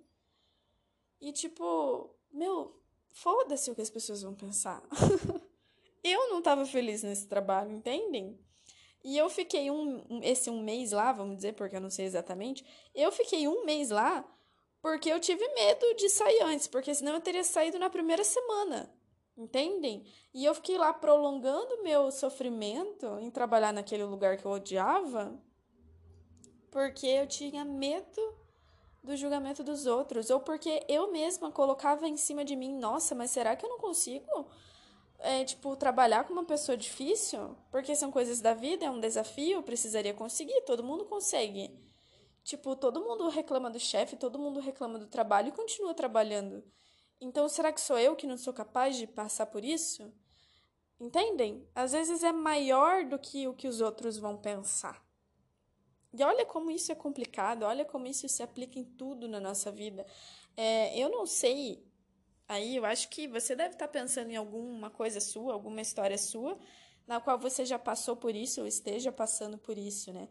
E 1.20 1.32
tipo, 1.32 2.12
meu, 2.32 2.79
foda-se 3.12 3.70
o 3.70 3.74
que 3.74 3.82
as 3.82 3.90
pessoas 3.90 4.22
vão 4.22 4.34
pensar. 4.34 4.82
eu 6.04 6.28
não 6.30 6.42
tava 6.42 6.64
feliz 6.64 7.02
nesse 7.02 7.26
trabalho, 7.26 7.72
entendem? 7.72 8.38
E 9.02 9.16
eu 9.16 9.30
fiquei 9.30 9.70
um, 9.70 10.20
esse 10.22 10.50
um 10.50 10.62
mês 10.62 10.92
lá, 10.92 11.12
vamos 11.12 11.36
dizer, 11.36 11.54
porque 11.54 11.76
eu 11.76 11.80
não 11.80 11.90
sei 11.90 12.04
exatamente. 12.04 12.64
Eu 12.94 13.10
fiquei 13.10 13.48
um 13.48 13.64
mês 13.64 13.90
lá 13.90 14.24
porque 14.82 15.10
eu 15.10 15.20
tive 15.20 15.46
medo 15.54 15.94
de 15.94 16.08
sair 16.08 16.42
antes, 16.42 16.66
porque 16.66 16.94
senão 16.94 17.14
eu 17.14 17.20
teria 17.20 17.44
saído 17.44 17.78
na 17.78 17.90
primeira 17.90 18.24
semana. 18.24 18.92
Entendem? 19.36 20.04
E 20.34 20.44
eu 20.44 20.54
fiquei 20.54 20.76
lá 20.76 20.92
prolongando 20.92 21.82
meu 21.82 22.10
sofrimento 22.10 23.18
em 23.20 23.30
trabalhar 23.30 23.72
naquele 23.72 24.04
lugar 24.04 24.36
que 24.36 24.44
eu 24.44 24.50
odiava, 24.50 25.38
porque 26.70 27.06
eu 27.06 27.26
tinha 27.26 27.64
medo 27.64 28.39
do 29.02 29.16
julgamento 29.16 29.64
dos 29.64 29.86
outros, 29.86 30.30
ou 30.30 30.40
porque 30.40 30.84
eu 30.88 31.10
mesma 31.10 31.50
colocava 31.50 32.06
em 32.06 32.16
cima 32.16 32.44
de 32.44 32.54
mim, 32.54 32.78
nossa, 32.78 33.14
mas 33.14 33.30
será 33.30 33.56
que 33.56 33.64
eu 33.64 33.70
não 33.70 33.78
consigo? 33.78 34.48
É, 35.18 35.44
tipo, 35.44 35.76
trabalhar 35.76 36.24
com 36.24 36.32
uma 36.32 36.44
pessoa 36.44 36.76
difícil? 36.76 37.56
Porque 37.70 37.94
são 37.94 38.10
coisas 38.10 38.40
da 38.40 38.54
vida, 38.54 38.84
é 38.84 38.90
um 38.90 39.00
desafio, 39.00 39.62
precisaria 39.62 40.14
conseguir, 40.14 40.62
todo 40.62 40.82
mundo 40.82 41.04
consegue. 41.04 41.70
Tipo, 42.42 42.74
todo 42.74 43.02
mundo 43.02 43.28
reclama 43.28 43.70
do 43.70 43.78
chefe, 43.78 44.16
todo 44.16 44.38
mundo 44.38 44.60
reclama 44.60 44.98
do 44.98 45.06
trabalho 45.06 45.48
e 45.48 45.52
continua 45.52 45.94
trabalhando. 45.94 46.64
Então, 47.20 47.48
será 47.48 47.70
que 47.72 47.80
sou 47.80 47.98
eu 47.98 48.16
que 48.16 48.26
não 48.26 48.38
sou 48.38 48.52
capaz 48.52 48.96
de 48.96 49.06
passar 49.06 49.46
por 49.46 49.62
isso? 49.62 50.10
Entendem? 50.98 51.66
Às 51.74 51.92
vezes 51.92 52.22
é 52.22 52.32
maior 52.32 53.04
do 53.04 53.18
que 53.18 53.46
o 53.46 53.54
que 53.54 53.68
os 53.68 53.80
outros 53.80 54.18
vão 54.18 54.36
pensar. 54.36 55.02
E 56.12 56.22
olha 56.24 56.44
como 56.44 56.70
isso 56.70 56.90
é 56.90 56.94
complicado, 56.94 57.62
olha 57.62 57.84
como 57.84 58.06
isso 58.06 58.28
se 58.28 58.42
aplica 58.42 58.78
em 58.78 58.84
tudo 58.84 59.28
na 59.28 59.38
nossa 59.38 59.70
vida. 59.70 60.04
É, 60.56 60.98
eu 60.98 61.08
não 61.08 61.24
sei, 61.24 61.84
aí 62.48 62.76
eu 62.76 62.84
acho 62.84 63.08
que 63.08 63.28
você 63.28 63.54
deve 63.54 63.74
estar 63.74 63.88
pensando 63.88 64.30
em 64.30 64.36
alguma 64.36 64.90
coisa 64.90 65.20
sua, 65.20 65.52
alguma 65.52 65.80
história 65.80 66.18
sua, 66.18 66.58
na 67.06 67.20
qual 67.20 67.38
você 67.38 67.64
já 67.64 67.78
passou 67.78 68.16
por 68.16 68.34
isso 68.34 68.60
ou 68.60 68.66
esteja 68.66 69.12
passando 69.12 69.56
por 69.56 69.78
isso, 69.78 70.12
né? 70.12 70.28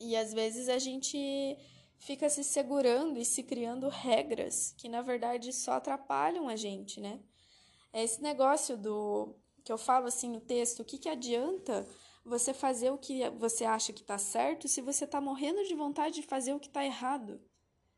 E 0.00 0.16
às 0.16 0.32
vezes 0.32 0.68
a 0.68 0.78
gente 0.78 1.58
fica 1.98 2.28
se 2.28 2.44
segurando 2.44 3.18
e 3.18 3.24
se 3.24 3.42
criando 3.42 3.88
regras 3.88 4.72
que 4.76 4.88
na 4.88 5.02
verdade 5.02 5.52
só 5.52 5.72
atrapalham 5.72 6.48
a 6.48 6.56
gente, 6.56 7.00
né? 7.00 7.20
É 7.92 8.02
esse 8.04 8.22
negócio 8.22 8.76
do 8.76 9.34
que 9.64 9.72
eu 9.72 9.78
falo 9.78 10.06
assim 10.06 10.30
no 10.30 10.40
texto, 10.40 10.80
o 10.80 10.84
que, 10.84 10.98
que 10.98 11.08
adianta 11.08 11.86
você 12.24 12.52
fazer 12.52 12.90
o 12.90 12.98
que 12.98 13.28
você 13.30 13.64
acha 13.64 13.92
que 13.92 14.00
está 14.00 14.18
certo 14.18 14.68
se 14.68 14.80
você 14.80 15.04
está 15.04 15.20
morrendo 15.20 15.64
de 15.64 15.74
vontade 15.74 16.16
de 16.16 16.22
fazer 16.22 16.52
o 16.52 16.60
que 16.60 16.68
está 16.68 16.84
errado. 16.84 17.40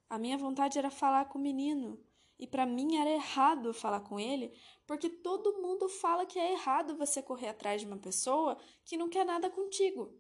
A 0.09 0.19
minha 0.19 0.37
vontade 0.37 0.79
era 0.79 0.91
falar 0.91 1.27
com 1.27 1.39
o 1.39 1.43
menino. 1.43 1.99
E 2.39 2.47
para 2.47 2.65
mim 2.65 2.97
era 2.97 3.11
errado 3.11 3.75
falar 3.75 4.01
com 4.01 4.19
ele, 4.19 4.57
porque 4.87 5.11
todo 5.11 5.61
mundo 5.61 5.91
fala 5.91 6.25
que 6.25 6.39
é 6.39 6.53
errado 6.53 6.97
você 6.97 7.23
correr 7.23 7.49
atrás 7.49 7.83
de 7.83 7.87
uma 7.87 7.99
pessoa 7.99 8.57
que 8.83 8.97
não 8.97 9.11
quer 9.11 9.27
nada 9.27 9.51
contigo. 9.51 10.15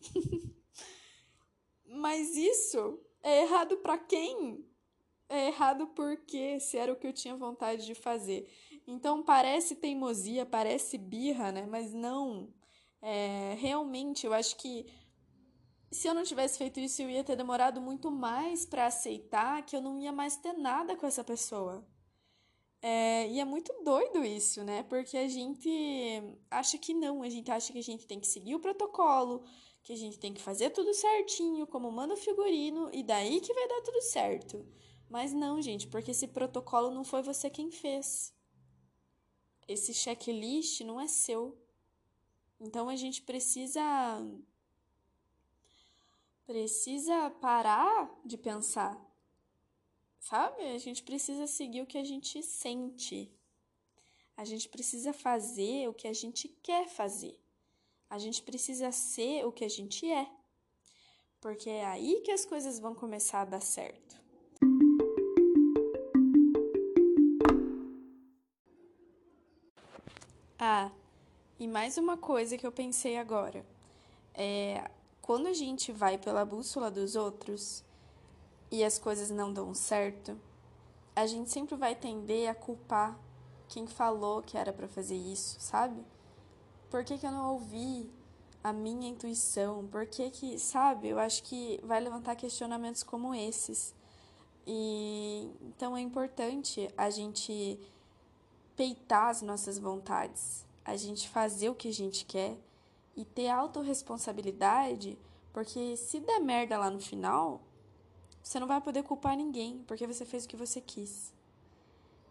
Mas 1.86 2.36
isso 2.36 3.00
é 3.22 3.42
errado 3.42 3.76
para 3.76 3.96
quem? 3.96 4.66
É 5.28 5.46
errado 5.46 5.86
porque 5.88 6.58
se 6.58 6.76
era 6.76 6.92
o 6.92 6.96
que 6.96 7.06
eu 7.06 7.12
tinha 7.12 7.36
vontade 7.36 7.86
de 7.86 7.94
fazer. 7.94 8.50
Então 8.84 9.22
parece 9.22 9.76
teimosia, 9.76 10.44
parece 10.44 10.98
birra, 10.98 11.52
né? 11.52 11.64
Mas 11.64 11.92
não. 11.92 12.52
É, 13.02 13.54
realmente, 13.58 14.26
eu 14.26 14.32
acho 14.32 14.56
que 14.56 14.86
se 15.90 16.06
eu 16.06 16.14
não 16.14 16.22
tivesse 16.22 16.58
feito 16.58 16.78
isso, 16.78 17.02
eu 17.02 17.10
ia 17.10 17.24
ter 17.24 17.36
demorado 17.36 17.80
muito 17.80 18.10
mais 18.10 18.64
para 18.64 18.86
aceitar 18.86 19.64
que 19.64 19.74
eu 19.74 19.80
não 19.80 19.98
ia 19.98 20.12
mais 20.12 20.36
ter 20.36 20.52
nada 20.52 20.96
com 20.96 21.06
essa 21.06 21.24
pessoa. 21.24 21.84
É, 22.82 23.28
e 23.28 23.40
é 23.40 23.44
muito 23.44 23.72
doido 23.84 24.24
isso, 24.24 24.64
né? 24.64 24.82
Porque 24.84 25.16
a 25.16 25.28
gente 25.28 25.68
acha 26.50 26.78
que 26.78 26.94
não, 26.94 27.22
a 27.22 27.28
gente 27.28 27.50
acha 27.50 27.72
que 27.72 27.78
a 27.78 27.82
gente 27.82 28.06
tem 28.06 28.20
que 28.20 28.26
seguir 28.26 28.54
o 28.54 28.60
protocolo, 28.60 29.44
que 29.82 29.92
a 29.92 29.96
gente 29.96 30.18
tem 30.18 30.32
que 30.32 30.40
fazer 30.40 30.70
tudo 30.70 30.94
certinho, 30.94 31.66
como 31.66 31.90
manda 31.90 32.14
o 32.14 32.16
figurino, 32.16 32.88
e 32.92 33.02
daí 33.02 33.40
que 33.40 33.52
vai 33.52 33.68
dar 33.68 33.82
tudo 33.82 34.00
certo. 34.02 34.66
Mas 35.08 35.32
não, 35.32 35.60
gente, 35.60 35.88
porque 35.88 36.12
esse 36.12 36.28
protocolo 36.28 36.90
não 36.90 37.04
foi 37.04 37.22
você 37.22 37.50
quem 37.50 37.70
fez. 37.70 38.32
Esse 39.66 39.92
checklist 39.92 40.80
não 40.82 41.00
é 41.00 41.08
seu. 41.08 41.58
Então 42.60 42.88
a 42.90 42.96
gente 42.96 43.22
precisa 43.22 43.82
precisa 46.46 47.30
parar 47.40 48.10
de 48.24 48.36
pensar. 48.36 49.00
Sabe? 50.18 50.62
A 50.74 50.78
gente 50.78 51.02
precisa 51.02 51.46
seguir 51.46 51.80
o 51.80 51.86
que 51.86 51.96
a 51.96 52.04
gente 52.04 52.42
sente. 52.42 53.32
A 54.36 54.44
gente 54.44 54.68
precisa 54.68 55.12
fazer 55.12 55.88
o 55.88 55.94
que 55.94 56.06
a 56.06 56.12
gente 56.12 56.48
quer 56.62 56.86
fazer. 56.88 57.38
A 58.08 58.18
gente 58.18 58.42
precisa 58.42 58.92
ser 58.92 59.46
o 59.46 59.52
que 59.52 59.64
a 59.64 59.68
gente 59.68 60.10
é. 60.10 60.28
Porque 61.40 61.70
é 61.70 61.86
aí 61.86 62.20
que 62.22 62.32
as 62.32 62.44
coisas 62.44 62.78
vão 62.78 62.94
começar 62.94 63.42
a 63.42 63.44
dar 63.46 63.62
certo. 63.62 64.20
Ah, 70.58 70.90
e 71.60 71.68
mais 71.68 71.98
uma 71.98 72.16
coisa 72.16 72.56
que 72.56 72.66
eu 72.66 72.72
pensei 72.72 73.18
agora. 73.18 73.66
É, 74.32 74.90
quando 75.20 75.46
a 75.46 75.52
gente 75.52 75.92
vai 75.92 76.16
pela 76.16 76.42
bússola 76.42 76.90
dos 76.90 77.16
outros 77.16 77.84
e 78.70 78.82
as 78.82 78.98
coisas 78.98 79.28
não 79.28 79.52
dão 79.52 79.74
certo, 79.74 80.40
a 81.14 81.26
gente 81.26 81.50
sempre 81.50 81.76
vai 81.76 81.94
tender 81.94 82.48
a 82.48 82.54
culpar 82.54 83.14
quem 83.68 83.86
falou 83.86 84.40
que 84.40 84.56
era 84.56 84.72
para 84.72 84.88
fazer 84.88 85.16
isso, 85.16 85.60
sabe? 85.60 86.02
Por 86.88 87.04
que, 87.04 87.18
que 87.18 87.26
eu 87.26 87.30
não 87.30 87.52
ouvi 87.52 88.10
a 88.64 88.72
minha 88.72 89.10
intuição? 89.10 89.86
Por 89.86 90.06
que 90.06 90.30
que, 90.30 90.58
sabe? 90.58 91.08
Eu 91.08 91.18
acho 91.18 91.42
que 91.42 91.78
vai 91.84 92.00
levantar 92.00 92.36
questionamentos 92.36 93.02
como 93.02 93.34
esses. 93.34 93.94
E 94.66 95.50
então 95.62 95.94
é 95.94 96.00
importante 96.00 96.88
a 96.96 97.10
gente 97.10 97.78
peitar 98.74 99.28
as 99.28 99.42
nossas 99.42 99.78
vontades, 99.78 100.64
a 100.84 100.96
gente 100.96 101.28
fazer 101.28 101.68
o 101.68 101.74
que 101.74 101.88
a 101.88 101.92
gente 101.92 102.24
quer 102.24 102.56
e 103.16 103.24
ter 103.24 103.48
autorresponsabilidade, 103.48 105.18
porque 105.52 105.96
se 105.96 106.20
der 106.20 106.40
merda 106.40 106.78
lá 106.78 106.90
no 106.90 107.00
final, 107.00 107.60
você 108.42 108.58
não 108.58 108.66
vai 108.66 108.80
poder 108.80 109.02
culpar 109.02 109.36
ninguém, 109.36 109.84
porque 109.86 110.06
você 110.06 110.24
fez 110.24 110.44
o 110.44 110.48
que 110.48 110.56
você 110.56 110.80
quis. 110.80 111.32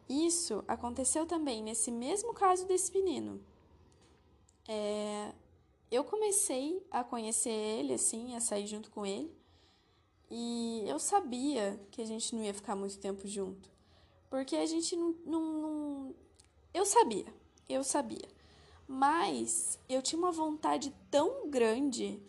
Isso 0.09 0.63
aconteceu 0.67 1.25
também 1.25 1.61
nesse 1.61 1.91
mesmo 1.91 2.33
caso 2.33 2.65
desse 2.65 2.91
menino. 2.91 3.39
É, 4.67 5.33
eu 5.91 6.03
comecei 6.03 6.85
a 6.89 7.03
conhecer 7.03 7.51
ele, 7.51 7.93
assim, 7.93 8.35
a 8.35 8.39
sair 8.39 8.65
junto 8.65 8.89
com 8.89 9.05
ele, 9.05 9.31
e 10.31 10.83
eu 10.87 10.99
sabia 10.99 11.79
que 11.91 12.01
a 12.01 12.05
gente 12.05 12.35
não 12.35 12.43
ia 12.43 12.53
ficar 12.53 12.75
muito 12.75 12.97
tempo 12.99 13.27
junto, 13.27 13.69
porque 14.29 14.55
a 14.55 14.65
gente 14.65 14.95
não, 14.95 15.15
não, 15.25 15.41
não 15.41 16.15
eu 16.73 16.85
sabia, 16.85 17.33
eu 17.67 17.83
sabia. 17.83 18.38
Mas 18.91 19.77
eu 19.87 20.01
tinha 20.01 20.17
uma 20.17 20.31
vontade 20.31 20.91
tão 21.11 21.47
grande 21.47 22.19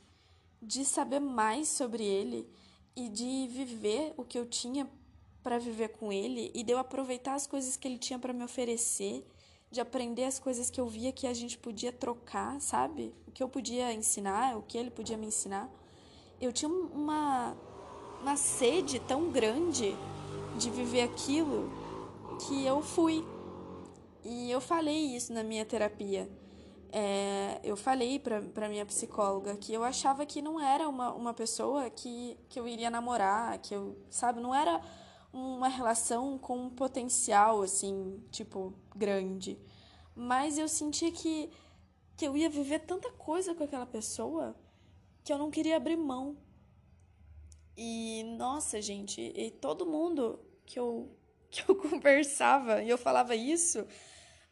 de 0.61 0.85
saber 0.85 1.19
mais 1.19 1.69
sobre 1.69 2.05
ele 2.05 2.47
e 2.95 3.09
de 3.09 3.49
viver 3.49 4.13
o 4.15 4.23
que 4.23 4.39
eu 4.39 4.45
tinha 4.45 4.87
para 5.43 5.59
viver 5.59 5.89
com 5.89 6.13
ele 6.13 6.51
e 6.55 6.63
de 6.63 6.71
eu 6.71 6.77
aproveitar 6.79 7.33
as 7.33 7.47
coisas 7.47 7.79
que 7.79 7.89
ele 7.89 7.97
tinha 7.97 8.19
para 8.19 8.35
me 8.35 8.45
oferecer, 8.45 9.27
de 9.71 9.81
aprender 9.81 10.25
as 10.25 10.39
coisas 10.39 10.69
que 10.69 10.79
eu 10.79 10.87
via 10.87 11.13
que 11.13 11.27
a 11.27 11.33
gente 11.33 11.57
podia 11.57 11.91
trocar, 11.91 12.61
sabe? 12.61 13.15
O 13.27 13.31
que 13.31 13.43
eu 13.43 13.49
podia 13.49 13.91
ensinar, 13.95 14.59
o 14.59 14.63
que 14.63 14.77
ele 14.77 14.91
podia 14.91 15.17
me 15.17 15.29
ensinar. 15.29 15.67
Eu 16.39 16.53
tinha 16.53 16.71
uma 16.71 17.57
uma 18.21 18.37
sede 18.37 19.01
tão 19.01 19.31
grande 19.31 19.97
de 20.59 20.69
viver 20.69 21.01
aquilo 21.01 21.71
que 22.47 22.67
eu 22.67 22.83
fui. 22.83 23.25
E 24.23 24.51
eu 24.51 24.61
falei 24.61 25.17
isso 25.17 25.33
na 25.33 25.43
minha 25.43 25.65
terapia. 25.65 26.29
É, 26.93 27.61
eu 27.63 27.77
falei 27.77 28.19
para 28.19 28.69
minha 28.69 28.85
psicóloga 28.85 29.57
que 29.57 29.73
eu 29.73 29.85
achava 29.85 30.27
que 30.27 30.43
não 30.43 30.61
era 30.61 30.89
uma, 30.89 31.13
uma 31.13 31.33
pessoa 31.33 31.89
que, 31.89 32.37
que 32.49 32.59
eu 32.59 32.67
iria 32.67 32.91
namorar, 32.91 33.59
que 33.59 33.75
eu, 33.75 33.97
sabe, 34.11 34.41
não 34.41 34.55
era 34.55 34.81
uma 35.33 35.69
relação 35.69 36.37
com 36.39 36.67
um 36.67 36.71
potencial, 36.71 37.63
assim, 37.63 38.21
tipo, 38.31 38.75
grande. 38.95 39.59
Mas 40.15 40.59
eu 40.59 40.69
sentia 40.69 41.13
que, 41.13 41.51
que 42.17 42.27
eu 42.27 42.37
ia 42.37 42.51
viver 42.51 42.81
tanta 42.81 43.11
coisa 43.13 43.55
com 43.55 43.63
aquela 43.63 43.87
pessoa 43.87 44.57
que 45.23 45.33
eu 45.33 45.39
não 45.39 45.51
queria 45.51 45.77
abrir 45.77 45.97
mão. 45.97 46.37
E, 47.77 48.25
nossa, 48.37 48.83
gente, 48.83 49.21
e 49.21 49.51
todo 49.51 49.87
mundo 49.87 50.41
que 50.67 50.79
eu, 50.79 51.17
que 51.51 51.63
eu 51.69 51.77
conversava 51.77 52.83
e 52.83 52.91
eu 52.91 52.99
falava 52.99 53.35
isso, 53.37 53.87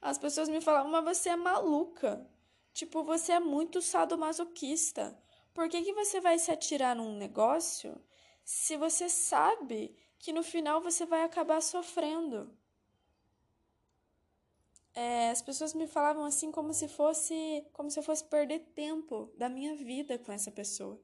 as 0.01 0.19
pessoas 0.19 0.49
me 0.49 0.61
falavam, 0.61 0.91
mas 0.91 1.19
você 1.19 1.31
é 1.31 1.37
maluca. 1.37 2.27
Tipo, 2.73 3.03
você 3.03 3.33
é 3.33 3.41
muito 3.41 3.83
sadomasoquista. 3.83 5.19
Por 5.53 5.69
que, 5.69 5.83
que 5.83 5.93
você 5.93 6.21
vai 6.21 6.39
se 6.39 6.51
atirar 6.51 6.95
num 6.95 7.17
negócio 7.17 8.01
se 8.45 8.77
você 8.77 9.09
sabe 9.09 9.95
que 10.19 10.33
no 10.33 10.43
final 10.43 10.81
você 10.81 11.05
vai 11.05 11.23
acabar 11.23 11.61
sofrendo. 11.61 12.51
É, 14.95 15.31
as 15.31 15.43
pessoas 15.43 15.75
me 15.75 15.87
falavam 15.87 16.25
assim 16.25 16.51
como 16.51 16.73
se 16.75 16.89
fosse 16.89 17.65
como 17.73 17.91
se 17.91 17.99
eu 17.99 18.03
fosse 18.03 18.25
perder 18.25 18.61
tempo 18.75 19.33
da 19.37 19.49
minha 19.49 19.77
vida 19.77 20.19
com 20.19 20.33
essa 20.33 20.51
pessoa. 20.51 21.01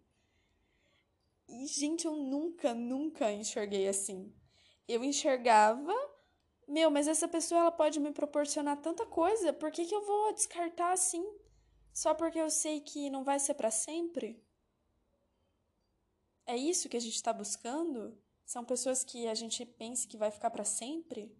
E 1.47 1.67
gente, 1.67 2.07
eu 2.07 2.17
nunca, 2.17 2.75
nunca 2.75 3.31
enxerguei 3.31 3.87
assim. 3.87 4.35
Eu 4.89 5.05
enxergava, 5.05 5.95
meu, 6.67 6.91
mas 6.91 7.09
essa 7.09 7.29
pessoa 7.29 7.61
ela 7.61 7.73
pode 7.73 8.01
me 8.01 8.13
proporcionar 8.13 8.81
tanta 8.81 9.05
coisa, 9.07 9.53
por 9.53 9.71
que, 9.71 9.85
que 9.85 9.95
eu 9.95 10.05
vou 10.05 10.33
descartar 10.33 10.93
assim? 10.93 11.25
Só 11.93 12.15
porque 12.15 12.39
eu 12.39 12.51
sei 12.51 12.81
que 12.81 13.11
não 13.11 13.23
vai 13.23 13.39
ser 13.39 13.55
para 13.55 13.71
sempre? 13.71 14.43
É 16.47 16.57
isso 16.57 16.89
que 16.89 16.97
a 16.97 17.01
gente 17.01 17.15
está 17.15 17.33
buscando? 17.33 18.19
São 18.45 18.65
pessoas 18.65 19.03
que 19.05 19.27
a 19.27 19.35
gente 19.35 19.65
pensa 19.65 20.07
que 20.07 20.17
vai 20.17 20.31
ficar 20.31 20.51
para 20.51 20.65
sempre? 20.65 21.35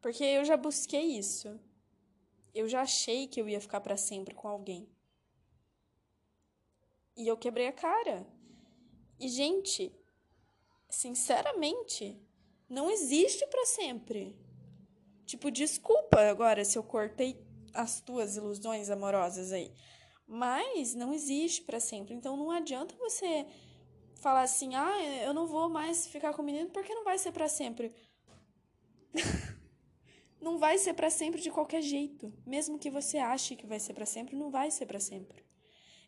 Porque 0.00 0.24
eu 0.24 0.44
já 0.44 0.56
busquei 0.56 1.18
isso. 1.18 1.60
Eu 2.54 2.68
já 2.68 2.82
achei 2.82 3.26
que 3.26 3.40
eu 3.40 3.48
ia 3.48 3.60
ficar 3.60 3.80
para 3.80 3.96
sempre 3.96 4.34
com 4.34 4.48
alguém. 4.48 4.88
E 7.16 7.26
eu 7.28 7.36
quebrei 7.36 7.66
a 7.66 7.72
cara. 7.72 8.26
E 9.20 9.28
gente, 9.28 9.94
sinceramente, 10.88 12.20
não 12.72 12.90
existe 12.90 13.46
para 13.46 13.66
sempre. 13.66 14.34
Tipo, 15.26 15.50
desculpa 15.50 16.20
agora 16.20 16.64
se 16.64 16.78
eu 16.78 16.82
cortei 16.82 17.38
as 17.74 18.00
tuas 18.00 18.36
ilusões 18.36 18.90
amorosas 18.90 19.52
aí. 19.52 19.72
Mas 20.26 20.94
não 20.94 21.12
existe 21.12 21.62
para 21.62 21.78
sempre. 21.78 22.14
Então 22.14 22.36
não 22.36 22.50
adianta 22.50 22.94
você 22.96 23.46
falar 24.16 24.42
assim: 24.42 24.74
"Ah, 24.74 25.04
eu 25.22 25.34
não 25.34 25.46
vou 25.46 25.68
mais 25.68 26.06
ficar 26.06 26.32
com 26.32 26.40
o 26.40 26.44
menino 26.44 26.70
porque 26.70 26.94
não 26.94 27.04
vai 27.04 27.18
ser 27.18 27.32
para 27.32 27.48
sempre". 27.48 27.94
não 30.40 30.58
vai 30.58 30.78
ser 30.78 30.94
para 30.94 31.10
sempre 31.10 31.42
de 31.42 31.50
qualquer 31.50 31.82
jeito. 31.82 32.32
Mesmo 32.46 32.78
que 32.78 32.90
você 32.90 33.18
ache 33.18 33.54
que 33.54 33.66
vai 33.66 33.78
ser 33.78 33.92
para 33.92 34.06
sempre, 34.06 34.34
não 34.34 34.50
vai 34.50 34.70
ser 34.70 34.86
para 34.86 34.98
sempre. 34.98 35.44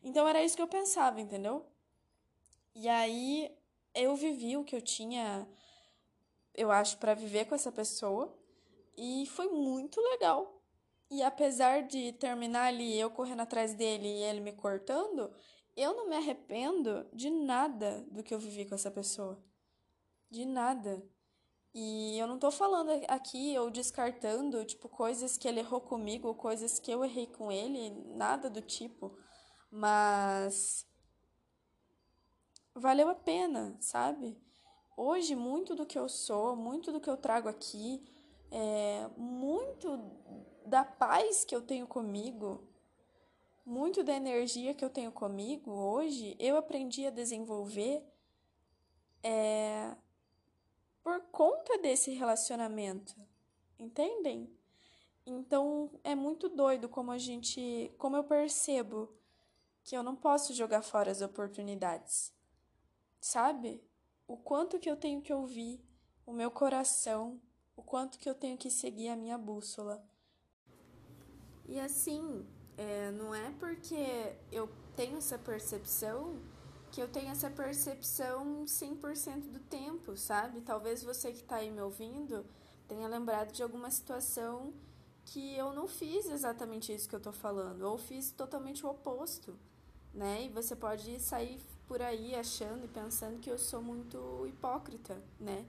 Então 0.03 0.27
era 0.27 0.43
isso 0.43 0.57
que 0.57 0.63
eu 0.63 0.69
pensava, 0.69 1.21
entendeu? 1.21 1.67
E 2.75 2.89
aí 2.89 3.55
eu 3.95 4.17
vivi 4.17 4.57
o 4.57 4.65
que 4.65 4.75
eu 4.75 4.83
tinha, 4.83 5.47
eu 6.55 6.71
acho, 6.71 6.99
para 6.99 7.15
viver 7.15 7.47
com 7.47 7.55
essa 7.55 7.73
pessoa. 7.73 8.37
E 8.97 9.27
foi 9.27 9.49
muito 9.49 10.01
legal. 10.01 10.63
E 11.11 11.23
apesar 11.23 11.83
de 11.83 12.13
terminar 12.13 12.67
ali 12.67 12.99
eu 12.99 13.11
correndo 13.11 13.41
atrás 13.41 13.75
dele 13.75 14.09
e 14.09 14.23
ele 14.23 14.41
me 14.41 14.53
cortando, 14.53 15.33
eu 15.77 15.95
não 15.95 16.09
me 16.09 16.17
arrependo 16.17 17.07
de 17.13 17.31
nada 17.31 18.07
do 18.11 18.23
que 18.23 18.33
eu 18.33 18.39
vivi 18.39 18.65
com 18.65 18.75
essa 18.75 18.91
pessoa. 18.91 19.43
De 20.31 20.45
nada. 20.45 21.03
E 21.75 22.17
eu 22.19 22.29
não 22.29 22.39
tô 22.39 22.53
falando 22.53 22.91
aqui 23.09 23.59
ou 23.59 23.69
descartando, 23.69 24.65
tipo, 24.65 24.89
coisas 24.89 25.37
que 25.37 25.49
ele 25.49 25.59
errou 25.61 25.81
comigo, 25.81 26.33
coisas 26.35 26.79
que 26.79 26.91
eu 26.91 27.05
errei 27.05 27.27
com 27.27 27.51
ele, 27.51 27.91
nada 28.15 28.49
do 28.49 28.63
tipo. 28.63 29.19
Mas 29.71 30.87
valeu 32.75 33.09
a 33.09 33.15
pena, 33.15 33.77
sabe? 33.81 34.41
Hoje, 34.97 35.35
muito 35.35 35.75
do 35.75 35.85
que 35.85 35.99
eu 35.99 36.09
sou, 36.09 36.55
muito 36.55 36.93
do 36.93 37.01
que 37.01 37.11
eu 37.11 37.17
trago 37.17 37.49
aqui, 37.49 38.03
é, 38.51 39.09
muito 39.17 39.99
da 40.65 40.85
paz 40.85 41.45
que 41.45 41.55
eu 41.55 41.61
tenho 41.61 41.87
comigo, 41.87 42.63
muito 43.67 44.05
da 44.05 44.15
energia 44.15 44.75
que 44.75 44.85
eu 44.85 44.91
tenho 44.91 45.11
comigo 45.11 45.71
hoje, 45.71 46.37
eu 46.39 46.57
aprendi 46.57 47.07
a 47.07 47.11
desenvolver 47.11 48.05
é, 49.23 49.97
por 51.03 51.21
conta 51.33 51.77
desse 51.79 52.13
relacionamento, 52.13 53.17
entendem? 53.79 54.49
Então 55.27 55.91
é 56.05 56.15
muito 56.15 56.49
doido 56.49 56.89
como 56.89 57.11
a 57.11 57.19
gente, 57.19 57.93
como 57.99 58.17
eu 58.17 58.23
percebo 58.23 59.13
que 59.83 59.97
eu 59.97 60.03
não 60.03 60.15
posso 60.15 60.55
jogar 60.55 60.83
fora 60.83 61.11
as 61.11 61.21
oportunidades, 61.21 62.33
sabe? 63.21 63.83
O 64.27 64.37
quanto 64.37 64.79
que 64.79 64.91
eu 64.91 64.97
tenho 64.97 65.21
que 65.21 65.33
ouvir 65.33 65.81
o 66.27 66.33
meu 66.33 66.51
coração, 66.51 67.41
o 67.77 67.83
quanto 67.83 68.19
que 68.19 68.29
eu 68.29 68.35
tenho 68.35 68.57
que 68.57 68.71
seguir 68.71 69.09
a 69.09 69.17
minha 69.17 69.37
bússola. 69.37 70.03
E 71.67 71.79
assim, 71.79 72.47
é, 72.77 73.11
não 73.11 73.35
é 73.35 73.51
porque 73.59 74.37
eu 74.51 74.69
tenho 74.97 75.19
essa 75.19 75.39
percepção 75.39 76.41
que 76.91 77.03
eu 77.03 77.09
tenho 77.09 77.29
essa 77.31 77.51
percepção 77.51 78.65
100% 78.65 79.51
do 79.51 79.59
tempo, 79.59 80.17
sabe? 80.17 80.61
Talvez 80.61 81.03
você 81.03 81.33
que 81.33 81.39
está 81.39 81.57
aí 81.57 81.69
me 81.69 81.81
ouvindo 81.81 82.47
tenha 82.87 83.09
lembrado 83.09 83.51
de 83.51 83.65
alguma 83.65 83.91
situação 83.91 84.73
que 85.25 85.57
eu 85.57 85.73
não 85.73 85.89
fiz 85.89 86.27
exatamente 86.27 86.95
isso 86.95 87.09
que 87.09 87.17
eu 87.17 87.21
tô 87.21 87.33
falando, 87.33 87.83
ou 87.83 87.99
fiz 87.99 88.31
totalmente 88.31 88.87
o 88.87 88.91
oposto, 88.91 89.59
né? 90.13 90.45
E 90.45 90.49
você 90.51 90.77
pode 90.77 91.19
sair 91.19 91.61
por 91.87 92.01
aí 92.01 92.35
achando 92.35 92.85
e 92.85 92.89
pensando 92.89 93.39
que 93.41 93.51
eu 93.51 93.59
sou 93.59 93.83
muito 93.83 94.47
hipócrita, 94.47 95.23
né? 95.39 95.67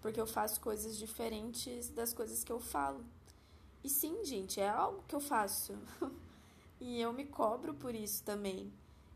Porque 0.00 0.20
eu 0.20 0.26
faço 0.26 0.60
coisas 0.60 0.96
diferentes 0.96 1.88
das 1.88 2.12
coisas 2.12 2.42
que 2.42 2.50
eu 2.50 2.58
falo. 2.58 3.04
E 3.84 3.88
sim, 3.88 4.24
gente, 4.24 4.60
é 4.60 4.68
algo 4.68 5.02
que 5.06 5.14
eu 5.14 5.20
faço. 5.20 5.74
e 6.80 7.00
eu 7.00 7.12
me 7.12 7.24
cobro 7.24 7.74
por 7.74 7.94
isso 7.94 8.22
também. 8.22 8.72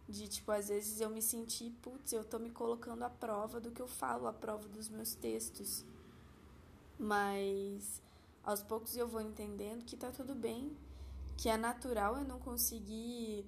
De, 0.09 0.29
tipo, 0.29 0.53
às 0.53 0.69
vezes 0.69 1.01
eu 1.01 1.11
me 1.11 1.21
senti, 1.21 1.71
putz, 1.83 2.13
eu 2.13 2.25
tô 2.25 2.39
me 2.39 2.51
colocando 2.51 3.03
à 3.03 3.11
prova 3.11 3.61
do 3.61 3.73
que 3.73 3.83
eu 3.83 3.89
falo, 3.89 4.29
à 4.29 4.33
prova 4.33 4.69
dos 4.69 4.89
meus 4.89 5.15
textos. 5.15 5.85
Mas 6.99 8.01
aos 8.45 8.63
poucos 8.63 8.97
eu 8.97 9.09
vou 9.09 9.21
entendendo 9.21 9.85
que 9.85 9.97
tá 9.97 10.13
tudo 10.13 10.35
bem, 10.35 10.77
que 11.37 11.49
é 11.49 11.57
natural 11.57 12.17
eu 12.17 12.25
não 12.25 12.39
conseguir 12.39 13.45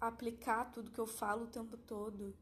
aplicar 0.00 0.70
tudo 0.72 0.90
que 0.90 0.98
eu 0.98 1.06
falo 1.06 1.44
o 1.44 1.50
tempo 1.50 1.76
todo, 1.76 2.34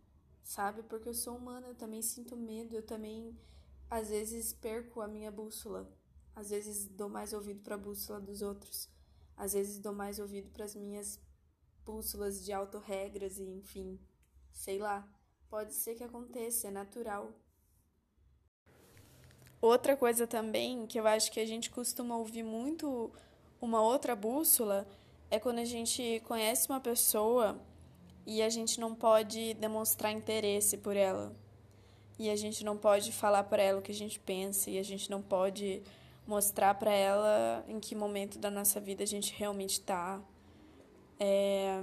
sabe? 0.42 0.82
Porque 0.82 1.08
eu 1.08 1.14
sou 1.14 1.36
humana, 1.36 1.66
eu 1.66 1.74
também 1.74 2.00
sinto 2.00 2.36
medo, 2.36 2.76
eu 2.76 2.82
também 2.82 3.36
às 3.90 4.10
vezes 4.10 4.52
perco 4.52 5.00
a 5.00 5.08
minha 5.08 5.30
bússola. 5.30 5.90
Às 6.34 6.50
vezes 6.50 6.86
dou 6.86 7.08
mais 7.08 7.32
ouvido 7.32 7.60
para 7.62 7.74
a 7.74 7.78
bússola 7.78 8.20
dos 8.20 8.42
outros. 8.42 8.88
Às 9.36 9.54
vezes 9.54 9.78
dou 9.78 9.92
mais 9.92 10.18
ouvido 10.18 10.50
para 10.50 10.64
as 10.64 10.74
minhas 10.74 11.20
bússolas 11.84 12.44
de 12.44 12.52
autorregras 12.52 13.38
e 13.38 13.44
enfim, 13.44 13.98
sei 14.52 14.78
lá. 14.78 15.08
Pode 15.48 15.72
ser 15.72 15.94
que 15.94 16.04
aconteça, 16.04 16.68
é 16.68 16.70
natural. 16.70 17.32
Outra 19.60 19.96
coisa 19.96 20.26
também 20.26 20.86
que 20.86 21.00
eu 21.00 21.06
acho 21.06 21.32
que 21.32 21.40
a 21.40 21.46
gente 21.46 21.70
costuma 21.70 22.16
ouvir 22.16 22.44
muito 22.44 23.10
uma 23.60 23.80
outra 23.80 24.14
bússola 24.14 24.86
é 25.30 25.38
quando 25.38 25.58
a 25.58 25.64
gente 25.64 26.22
conhece 26.26 26.68
uma 26.68 26.80
pessoa 26.80 27.60
e 28.26 28.42
a 28.42 28.48
gente 28.48 28.80
não 28.80 28.94
pode 28.94 29.54
demonstrar 29.54 30.12
interesse 30.12 30.76
por 30.76 30.96
ela. 30.96 31.34
E 32.18 32.28
a 32.30 32.36
gente 32.36 32.64
não 32.64 32.76
pode 32.76 33.12
falar 33.12 33.44
para 33.44 33.62
ela 33.62 33.78
o 33.78 33.82
que 33.82 33.92
a 33.92 33.94
gente 33.94 34.18
pensa 34.18 34.70
e 34.70 34.78
a 34.78 34.82
gente 34.82 35.10
não 35.10 35.22
pode 35.22 35.82
mostrar 36.26 36.74
para 36.74 36.92
ela 36.92 37.64
em 37.68 37.78
que 37.80 37.94
momento 37.94 38.38
da 38.38 38.50
nossa 38.50 38.80
vida 38.80 39.02
a 39.02 39.06
gente 39.06 39.32
realmente 39.34 39.74
está. 39.74 40.20
É, 41.18 41.80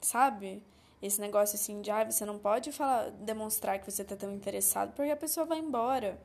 sabe? 0.00 0.62
Esse 1.02 1.20
negócio 1.20 1.56
assim 1.56 1.80
de, 1.80 1.90
ah, 1.90 2.04
você 2.04 2.24
não 2.24 2.38
pode 2.38 2.72
falar, 2.72 3.10
demonstrar 3.10 3.78
que 3.78 3.90
você 3.90 4.04
tá 4.04 4.16
tão 4.16 4.32
interessado 4.32 4.92
porque 4.94 5.10
a 5.10 5.16
pessoa 5.16 5.46
vai 5.46 5.58
embora. 5.58 6.20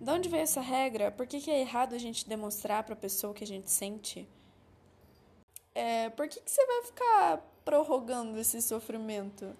De 0.00 0.10
onde 0.10 0.28
veio 0.28 0.42
essa 0.42 0.60
regra? 0.60 1.10
Por 1.10 1.26
que, 1.26 1.40
que 1.40 1.50
é 1.50 1.60
errado 1.60 1.94
a 1.94 1.98
gente 1.98 2.28
demonstrar 2.28 2.82
para 2.82 2.94
a 2.94 2.96
pessoa 2.96 3.30
o 3.30 3.34
que 3.34 3.44
a 3.44 3.46
gente 3.46 3.70
sente? 3.70 4.28
É, 5.74 6.10
por 6.10 6.28
que, 6.28 6.40
que 6.40 6.50
você 6.50 6.66
vai 6.66 6.82
ficar 6.84 7.38
prorrogando 7.64 8.38
esse 8.38 8.60
sofrimento? 8.60 9.56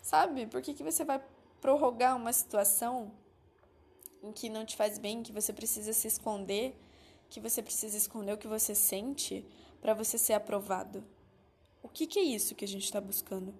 Sabe? 0.00 0.46
Por 0.46 0.60
que, 0.60 0.74
que 0.74 0.82
você 0.82 1.04
vai 1.04 1.22
prorrogar 1.60 2.16
uma 2.16 2.32
situação 2.32 3.12
em 4.22 4.32
que 4.32 4.48
não 4.48 4.64
te 4.64 4.76
faz 4.76 4.98
bem, 4.98 5.22
que 5.22 5.32
você 5.32 5.52
precisa 5.52 5.92
se 5.92 6.08
esconder, 6.08 6.76
que 7.28 7.40
você 7.40 7.62
precisa 7.62 7.96
esconder 7.96 8.32
o 8.32 8.38
que 8.38 8.48
você 8.48 8.74
sente 8.74 9.46
para 9.80 9.94
você 9.94 10.18
ser 10.18 10.32
aprovado? 10.32 11.04
O 11.82 11.88
que, 11.88 12.06
que 12.06 12.18
é 12.18 12.22
isso 12.22 12.54
que 12.54 12.64
a 12.64 12.68
gente 12.68 12.84
está 12.84 13.00
buscando? 13.00 13.54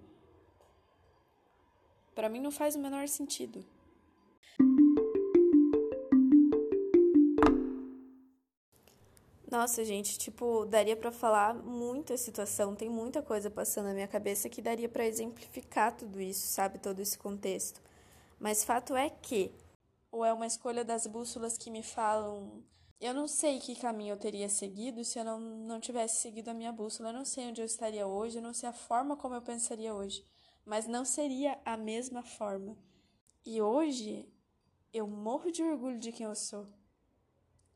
Para 2.13 2.29
mim 2.29 2.39
não 2.39 2.51
faz 2.51 2.75
o 2.75 2.79
menor 2.79 3.07
sentido. 3.07 3.65
Nossa, 9.53 9.85
gente, 9.85 10.17
tipo, 10.17 10.65
daria 10.65 10.95
para 10.95 11.11
falar 11.11 11.53
muita 11.53 12.17
situação, 12.17 12.73
tem 12.73 12.89
muita 12.89 13.21
coisa 13.21 13.51
passando 13.51 13.85
na 13.85 13.93
minha 13.93 14.07
cabeça 14.07 14.49
que 14.49 14.63
daria 14.63 14.89
para 14.89 15.05
exemplificar 15.05 15.95
tudo 15.95 16.19
isso, 16.19 16.47
sabe, 16.47 16.79
todo 16.79 16.99
esse 16.99 17.15
contexto. 17.19 17.79
Mas 18.39 18.63
fato 18.63 18.95
é 18.95 19.11
que 19.11 19.51
ou 20.11 20.25
é 20.25 20.33
uma 20.33 20.47
escolha 20.47 20.83
das 20.83 21.05
bússolas 21.05 21.55
que 21.55 21.69
me 21.69 21.83
falam, 21.83 22.63
eu 22.99 23.13
não 23.13 23.27
sei 23.27 23.59
que 23.59 23.75
caminho 23.75 24.13
eu 24.13 24.17
teria 24.17 24.49
seguido 24.49 25.03
se 25.05 25.19
eu 25.19 25.23
não, 25.23 25.39
não 25.39 25.79
tivesse 25.79 26.19
seguido 26.19 26.49
a 26.49 26.53
minha 26.55 26.71
bússola, 26.71 27.09
eu 27.09 27.13
não 27.13 27.23
sei 27.23 27.45
onde 27.45 27.61
eu 27.61 27.65
estaria 27.65 28.07
hoje, 28.07 28.39
eu 28.39 28.41
não 28.41 28.55
sei 28.55 28.69
a 28.69 28.73
forma 28.73 29.15
como 29.15 29.35
eu 29.35 29.41
pensaria 29.43 29.93
hoje, 29.93 30.25
mas 30.65 30.87
não 30.87 31.05
seria 31.05 31.59
a 31.63 31.77
mesma 31.77 32.23
forma. 32.23 32.75
E 33.45 33.61
hoje 33.61 34.27
eu 34.91 35.05
morro 35.05 35.51
de 35.51 35.61
orgulho 35.61 35.99
de 35.99 36.11
quem 36.11 36.25
eu 36.25 36.33
sou. 36.33 36.65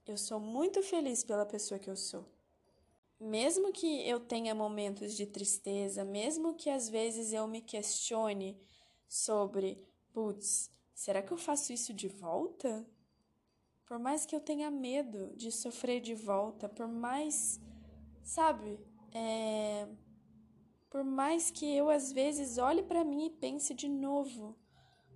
Eu 0.07 0.15
sou 0.15 0.39
muito 0.39 0.81
feliz 0.81 1.21
pela 1.21 1.45
pessoa 1.45 1.77
que 1.77 1.89
eu 1.89 1.95
sou. 1.95 2.25
Mesmo 3.19 3.73
que 3.73 4.07
eu 4.07 4.21
tenha 4.21 4.55
momentos 4.55 5.13
de 5.13 5.25
tristeza, 5.25 6.05
mesmo 6.05 6.53
que 6.53 6.69
às 6.69 6.87
vezes 6.87 7.33
eu 7.33 7.45
me 7.45 7.61
questione 7.61 8.57
sobre, 9.05 9.83
putz, 10.13 10.71
será 10.93 11.21
que 11.21 11.33
eu 11.33 11.37
faço 11.37 11.73
isso 11.73 11.93
de 11.93 12.07
volta? 12.07 12.87
Por 13.85 13.99
mais 13.99 14.25
que 14.25 14.33
eu 14.33 14.39
tenha 14.39 14.71
medo 14.71 15.35
de 15.35 15.51
sofrer 15.51 15.99
de 15.99 16.15
volta, 16.15 16.69
por 16.69 16.87
mais, 16.87 17.59
sabe, 18.23 18.79
é, 19.13 19.89
por 20.89 21.03
mais 21.03 21.51
que 21.51 21.65
eu 21.65 21.89
às 21.89 22.13
vezes 22.13 22.57
olhe 22.57 22.83
para 22.83 23.03
mim 23.03 23.25
e 23.25 23.29
pense 23.29 23.73
de 23.73 23.89
novo, 23.89 24.55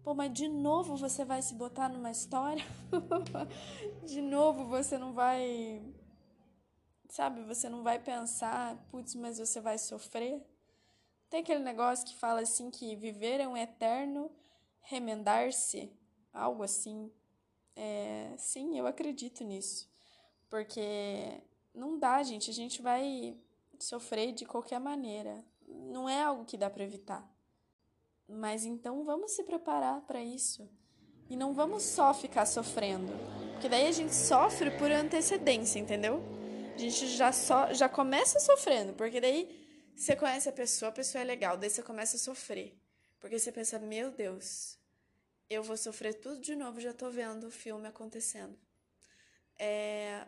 Pô, 0.03 0.15
mas 0.15 0.33
de 0.33 0.47
novo 0.47 0.95
você 0.95 1.23
vai 1.23 1.43
se 1.43 1.53
botar 1.53 1.87
numa 1.87 2.09
história? 2.09 2.65
de 4.03 4.19
novo 4.19 4.65
você 4.65 4.97
não 4.97 5.13
vai. 5.13 5.79
Sabe, 7.07 7.43
você 7.43 7.69
não 7.69 7.83
vai 7.83 7.99
pensar, 7.99 8.77
putz, 8.89 9.13
mas 9.13 9.37
você 9.37 9.61
vai 9.61 9.77
sofrer? 9.77 10.43
Tem 11.29 11.41
aquele 11.41 11.63
negócio 11.63 12.05
que 12.05 12.15
fala 12.15 12.41
assim 12.41 12.71
que 12.71 12.95
viver 12.95 13.39
é 13.39 13.47
um 13.47 13.55
eterno 13.55 14.31
remendar-se, 14.81 15.91
algo 16.33 16.63
assim. 16.63 17.11
É, 17.75 18.33
sim, 18.37 18.79
eu 18.79 18.87
acredito 18.87 19.43
nisso. 19.43 19.87
Porque 20.49 21.43
não 21.75 21.99
dá, 21.99 22.23
gente, 22.23 22.49
a 22.49 22.53
gente 22.53 22.81
vai 22.81 23.37
sofrer 23.77 24.33
de 24.33 24.45
qualquer 24.45 24.79
maneira. 24.79 25.45
Não 25.67 26.09
é 26.09 26.23
algo 26.23 26.43
que 26.43 26.57
dá 26.57 26.71
para 26.71 26.83
evitar. 26.83 27.23
Mas 28.31 28.65
então 28.65 29.03
vamos 29.03 29.31
se 29.31 29.43
preparar 29.43 30.01
para 30.01 30.23
isso. 30.23 30.69
E 31.29 31.35
não 31.35 31.53
vamos 31.53 31.83
só 31.83 32.13
ficar 32.13 32.45
sofrendo. 32.45 33.11
Porque 33.53 33.69
daí 33.69 33.87
a 33.87 33.91
gente 33.91 34.13
sofre 34.15 34.71
por 34.71 34.91
antecedência, 34.91 35.79
entendeu? 35.79 36.23
A 36.73 36.77
gente 36.77 37.07
já, 37.07 37.31
só, 37.31 37.73
já 37.73 37.87
começa 37.87 38.39
sofrendo. 38.39 38.93
Porque 38.93 39.21
daí 39.21 39.49
você 39.95 40.15
conhece 40.15 40.49
a 40.49 40.51
pessoa, 40.51 40.89
a 40.89 40.93
pessoa 40.93 41.21
é 41.21 41.25
legal. 41.25 41.57
Daí 41.57 41.69
você 41.69 41.83
começa 41.83 42.15
a 42.15 42.19
sofrer. 42.19 42.75
Porque 43.19 43.37
você 43.37 43.51
pensa, 43.51 43.77
meu 43.77 44.11
Deus, 44.11 44.77
eu 45.49 45.61
vou 45.61 45.77
sofrer 45.77 46.15
tudo 46.15 46.41
de 46.41 46.55
novo, 46.55 46.81
já 46.81 46.93
tô 46.93 47.09
vendo 47.09 47.47
o 47.47 47.51
filme 47.51 47.87
acontecendo. 47.87 48.57
É... 49.59 50.25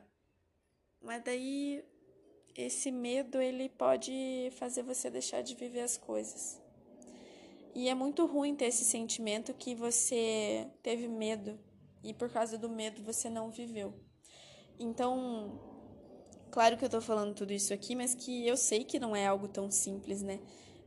Mas 1.02 1.24
daí 1.24 1.84
esse 2.56 2.92
medo 2.92 3.42
ele 3.42 3.68
pode 3.68 4.52
fazer 4.58 4.84
você 4.84 5.10
deixar 5.10 5.42
de 5.42 5.56
viver 5.56 5.82
as 5.82 5.98
coisas. 5.98 6.63
E 7.76 7.90
é 7.90 7.96
muito 7.96 8.26
ruim 8.26 8.56
ter 8.56 8.66
esse 8.66 8.86
sentimento 8.86 9.54
que 9.54 9.74
você 9.74 10.68
teve 10.84 11.08
medo 11.08 11.60
e 12.04 12.14
por 12.14 12.30
causa 12.30 12.58
do 12.58 12.70
medo 12.70 13.02
você 13.04 13.30
não 13.30 13.50
viveu. 13.50 13.94
Então, 14.80 15.60
claro 16.52 16.78
que 16.78 16.86
eu 16.86 16.90
tô 16.90 17.02
falando 17.02 17.34
tudo 17.34 17.52
isso 17.52 17.74
aqui, 17.74 17.96
mas 17.96 18.14
que 18.14 18.48
eu 18.48 18.56
sei 18.56 18.84
que 18.84 19.00
não 19.00 19.16
é 19.16 19.26
algo 19.26 19.48
tão 19.48 19.72
simples, 19.72 20.22
né? 20.22 20.40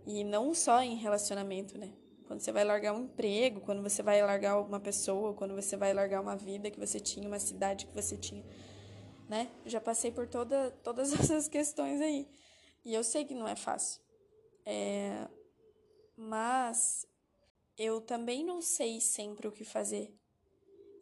E 0.06 0.22
não 0.22 0.54
só 0.54 0.82
em 0.82 0.94
relacionamento, 0.96 1.76
né? 1.76 1.92
Quando 2.26 2.40
você 2.40 2.52
vai 2.52 2.64
largar 2.64 2.92
um 2.92 3.04
emprego, 3.04 3.60
quando 3.60 3.82
você 3.82 4.02
vai 4.02 4.20
largar 4.22 4.60
uma 4.60 4.80
pessoa, 4.80 5.34
quando 5.34 5.54
você 5.54 5.76
vai 5.76 5.92
largar 5.94 6.20
uma 6.20 6.36
vida 6.36 6.70
que 6.70 6.78
você 6.78 7.00
tinha, 7.00 7.26
uma 7.26 7.38
cidade 7.38 7.86
que 7.86 7.94
você 7.94 8.16
tinha, 8.16 8.44
né? 9.28 9.48
Já 9.64 9.80
passei 9.80 10.10
por 10.10 10.28
toda, 10.28 10.70
todas 10.82 11.12
essas 11.18 11.48
questões 11.48 12.00
aí. 12.00 12.28
E 12.84 12.94
eu 12.94 13.02
sei 13.02 13.24
que 13.24 13.34
não 13.34 13.48
é 13.48 13.56
fácil. 13.56 14.00
É, 14.64 15.28
mas 16.16 17.06
eu 17.76 18.00
também 18.00 18.44
não 18.44 18.62
sei 18.62 19.00
sempre 19.00 19.46
o 19.46 19.52
que 19.52 19.64
fazer. 19.64 20.14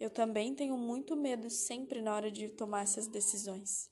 Eu 0.00 0.10
também 0.10 0.54
tenho 0.54 0.76
muito 0.76 1.16
medo 1.16 1.48
sempre 1.48 2.02
na 2.02 2.14
hora 2.14 2.30
de 2.30 2.48
tomar 2.48 2.82
essas 2.82 3.06
decisões. 3.06 3.90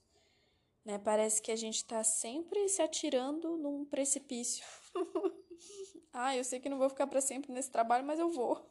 Né? 0.85 0.99
Parece 0.99 1.41
que 1.41 1.53
a 1.53 1.57
gente 1.57 1.77
está 1.77 2.03
sempre 2.03 2.69
se 2.69 2.83
atirando 2.83 3.57
num 3.57 3.85
precipício. 3.85 4.65
ah, 6.13 6.37
eu 6.37 6.43
sei 6.43 6.59
que 6.59 6.69
não 6.69 6.79
vou 6.79 6.89
ficar 6.89 7.07
para 7.07 7.21
sempre 7.21 7.53
nesse 7.53 7.71
trabalho, 7.71 8.05
mas 8.05 8.19
eu 8.19 8.29
vou. 8.29 8.69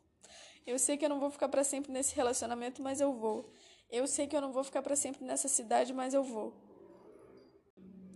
Eu 0.65 0.77
sei 0.77 0.97
que 0.97 1.05
eu 1.05 1.09
não 1.09 1.19
vou 1.19 1.31
ficar 1.31 1.49
para 1.49 1.63
sempre 1.63 1.91
nesse 1.91 2.13
relacionamento, 2.13 2.81
mas 2.81 2.99
eu 2.99 3.13
vou. 3.13 3.51
Eu 3.89 4.05
sei 4.07 4.27
que 4.27 4.35
eu 4.35 4.41
não 4.41 4.51
vou 4.51 4.63
ficar 4.63 4.81
para 4.81 4.95
sempre 4.95 5.23
nessa 5.23 5.47
cidade, 5.47 5.93
mas 5.93 6.13
eu 6.13 6.23
vou. 6.23 6.53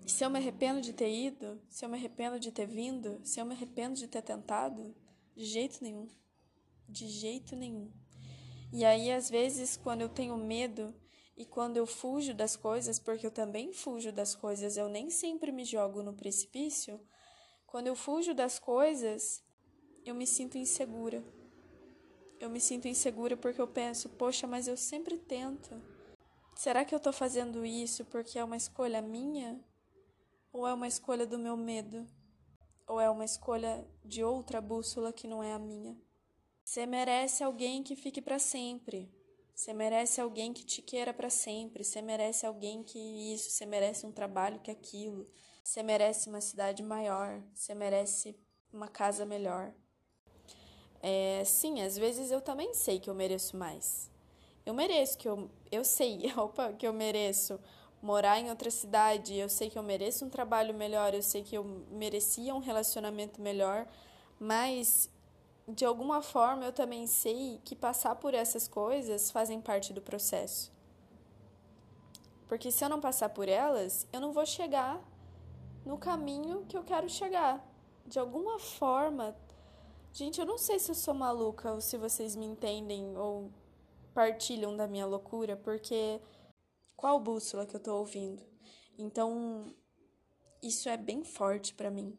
Se 0.07 0.23
eu 0.23 0.29
me 0.29 0.37
arrependo 0.37 0.81
de 0.81 0.93
ter 0.93 1.09
ido, 1.09 1.59
se 1.67 1.83
eu 1.83 1.89
me 1.89 1.97
arrependo 1.97 2.39
de 2.39 2.51
ter 2.51 2.67
vindo, 2.67 3.19
se 3.23 3.39
eu 3.39 3.45
me 3.45 3.53
arrependo 3.53 3.95
de 3.95 4.07
ter 4.07 4.21
tentado, 4.21 4.95
de 5.35 5.45
jeito 5.45 5.79
nenhum. 5.81 6.07
De 6.87 7.07
jeito 7.07 7.55
nenhum. 7.55 7.91
E 8.71 8.85
aí, 8.85 9.11
às 9.11 9.29
vezes, 9.29 9.75
quando 9.75 10.01
eu 10.01 10.09
tenho 10.09 10.37
medo 10.37 10.93
e 11.35 11.43
quando 11.43 11.77
eu 11.77 11.87
fujo 11.87 12.33
das 12.33 12.55
coisas, 12.55 12.99
porque 12.99 13.25
eu 13.25 13.31
também 13.31 13.73
fujo 13.73 14.11
das 14.11 14.35
coisas, 14.35 14.77
eu 14.77 14.87
nem 14.87 15.09
sempre 15.09 15.51
me 15.51 15.65
jogo 15.65 16.03
no 16.03 16.13
precipício. 16.13 16.99
Quando 17.65 17.87
eu 17.87 17.95
fujo 17.95 18.33
das 18.33 18.59
coisas, 18.59 19.43
eu 20.05 20.13
me 20.13 20.27
sinto 20.27 20.57
insegura. 20.57 21.23
Eu 22.39 22.49
me 22.49 22.61
sinto 22.61 22.87
insegura 22.87 23.35
porque 23.35 23.59
eu 23.59 23.67
penso, 23.67 24.07
poxa, 24.09 24.45
mas 24.45 24.67
eu 24.67 24.77
sempre 24.77 25.17
tento. 25.17 25.81
Será 26.55 26.85
que 26.85 26.93
eu 26.93 26.99
tô 26.99 27.11
fazendo 27.11 27.65
isso 27.65 28.05
porque 28.05 28.37
é 28.37 28.43
uma 28.43 28.55
escolha 28.55 29.01
minha? 29.01 29.59
Ou 30.55 30.65
é 30.65 30.73
uma 30.73 30.87
escolha 30.87 31.27
do 31.27 31.37
meu 31.37 31.57
medo? 31.57 32.07
Ou 32.87 32.97
é 32.97 33.09
uma 33.09 33.25
escolha 33.25 33.85
de 34.05 34.23
outra 34.23 34.61
bússola 34.61 35.11
que 35.11 35.27
não 35.27 35.43
é 35.43 35.51
a 35.51 35.59
minha? 35.59 35.97
Você 36.63 36.85
merece 36.85 37.43
alguém 37.43 37.83
que 37.83 37.93
fique 37.93 38.21
para 38.21 38.39
sempre. 38.39 39.13
Você 39.53 39.73
merece 39.73 40.21
alguém 40.21 40.53
que 40.53 40.63
te 40.63 40.81
queira 40.81 41.13
para 41.13 41.29
sempre. 41.29 41.83
Você 41.83 42.01
merece 42.01 42.45
alguém 42.45 42.83
que 42.83 42.97
isso. 43.33 43.49
Você 43.49 43.65
merece 43.65 44.05
um 44.05 44.13
trabalho 44.13 44.61
que 44.61 44.71
aquilo. 44.71 45.29
Você 45.61 45.83
merece 45.83 46.29
uma 46.29 46.39
cidade 46.39 46.81
maior. 46.81 47.43
Você 47.53 47.75
merece 47.75 48.39
uma 48.71 48.87
casa 48.87 49.25
melhor. 49.25 49.73
É, 51.01 51.43
sim, 51.43 51.81
às 51.81 51.97
vezes 51.97 52.31
eu 52.31 52.39
também 52.39 52.73
sei 52.73 52.97
que 52.97 53.09
eu 53.09 53.13
mereço 53.13 53.57
mais. 53.57 54.09
Eu 54.65 54.73
mereço 54.73 55.17
que 55.17 55.27
eu. 55.27 55.51
Eu 55.69 55.83
sei, 55.83 56.31
opa, 56.39 56.71
que 56.71 56.87
eu 56.87 56.93
mereço 56.93 57.59
morar 58.01 58.39
em 58.39 58.49
outra 58.49 58.69
cidade, 58.69 59.35
eu 59.35 59.49
sei 59.49 59.69
que 59.69 59.77
eu 59.77 59.83
mereço 59.83 60.25
um 60.25 60.29
trabalho 60.29 60.73
melhor, 60.73 61.13
eu 61.13 61.23
sei 61.23 61.43
que 61.43 61.55
eu 61.55 61.63
merecia 61.91 62.53
um 62.53 62.59
relacionamento 62.59 63.41
melhor, 63.41 63.87
mas 64.39 65.09
de 65.67 65.83
alguma 65.83 66.21
forma 66.21 66.65
eu 66.65 66.71
também 66.71 67.07
sei 67.07 67.59
que 67.63 67.75
passar 67.75 68.15
por 68.15 68.33
essas 68.33 68.67
coisas 68.67 69.31
fazem 69.31 69.59
parte 69.59 69.91
do 69.91 70.01
processo. 70.01 70.71
Porque 72.47 72.71
se 72.71 72.85
eu 72.85 72.89
não 72.89 73.01
passar 73.01 73.29
por 73.29 73.49
elas, 73.49 74.07
eu 74.13 74.21
não 74.21 74.31
vou 74.31 74.45
chegar 74.45 75.01
no 75.83 75.97
caminho 75.97 76.65
que 76.67 76.77
eu 76.77 76.83
quero 76.83 77.09
chegar. 77.09 77.65
De 78.05 78.19
alguma 78.19 78.59
forma, 78.59 79.35
gente, 80.13 80.39
eu 80.39 80.45
não 80.45 80.57
sei 80.57 80.77
se 80.77 80.91
eu 80.91 80.95
sou 80.95 81.13
maluca 81.13 81.71
ou 81.71 81.81
se 81.81 81.97
vocês 81.97 82.35
me 82.35 82.45
entendem 82.45 83.17
ou 83.17 83.49
partilham 84.13 84.75
da 84.75 84.87
minha 84.87 85.05
loucura, 85.05 85.57
porque 85.57 86.21
qual 86.95 87.19
bússola 87.19 87.65
que 87.65 87.75
eu 87.75 87.79
tô 87.79 87.97
ouvindo. 87.97 88.43
Então, 88.97 89.75
isso 90.61 90.89
é 90.89 90.97
bem 90.97 91.23
forte 91.23 91.73
para 91.73 91.91
mim. 91.91 92.17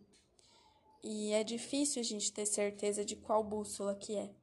E 1.02 1.32
é 1.32 1.44
difícil 1.44 2.00
a 2.00 2.04
gente 2.04 2.32
ter 2.32 2.46
certeza 2.46 3.04
de 3.04 3.16
qual 3.16 3.42
bússola 3.42 3.94
que 3.94 4.16
é. 4.16 4.34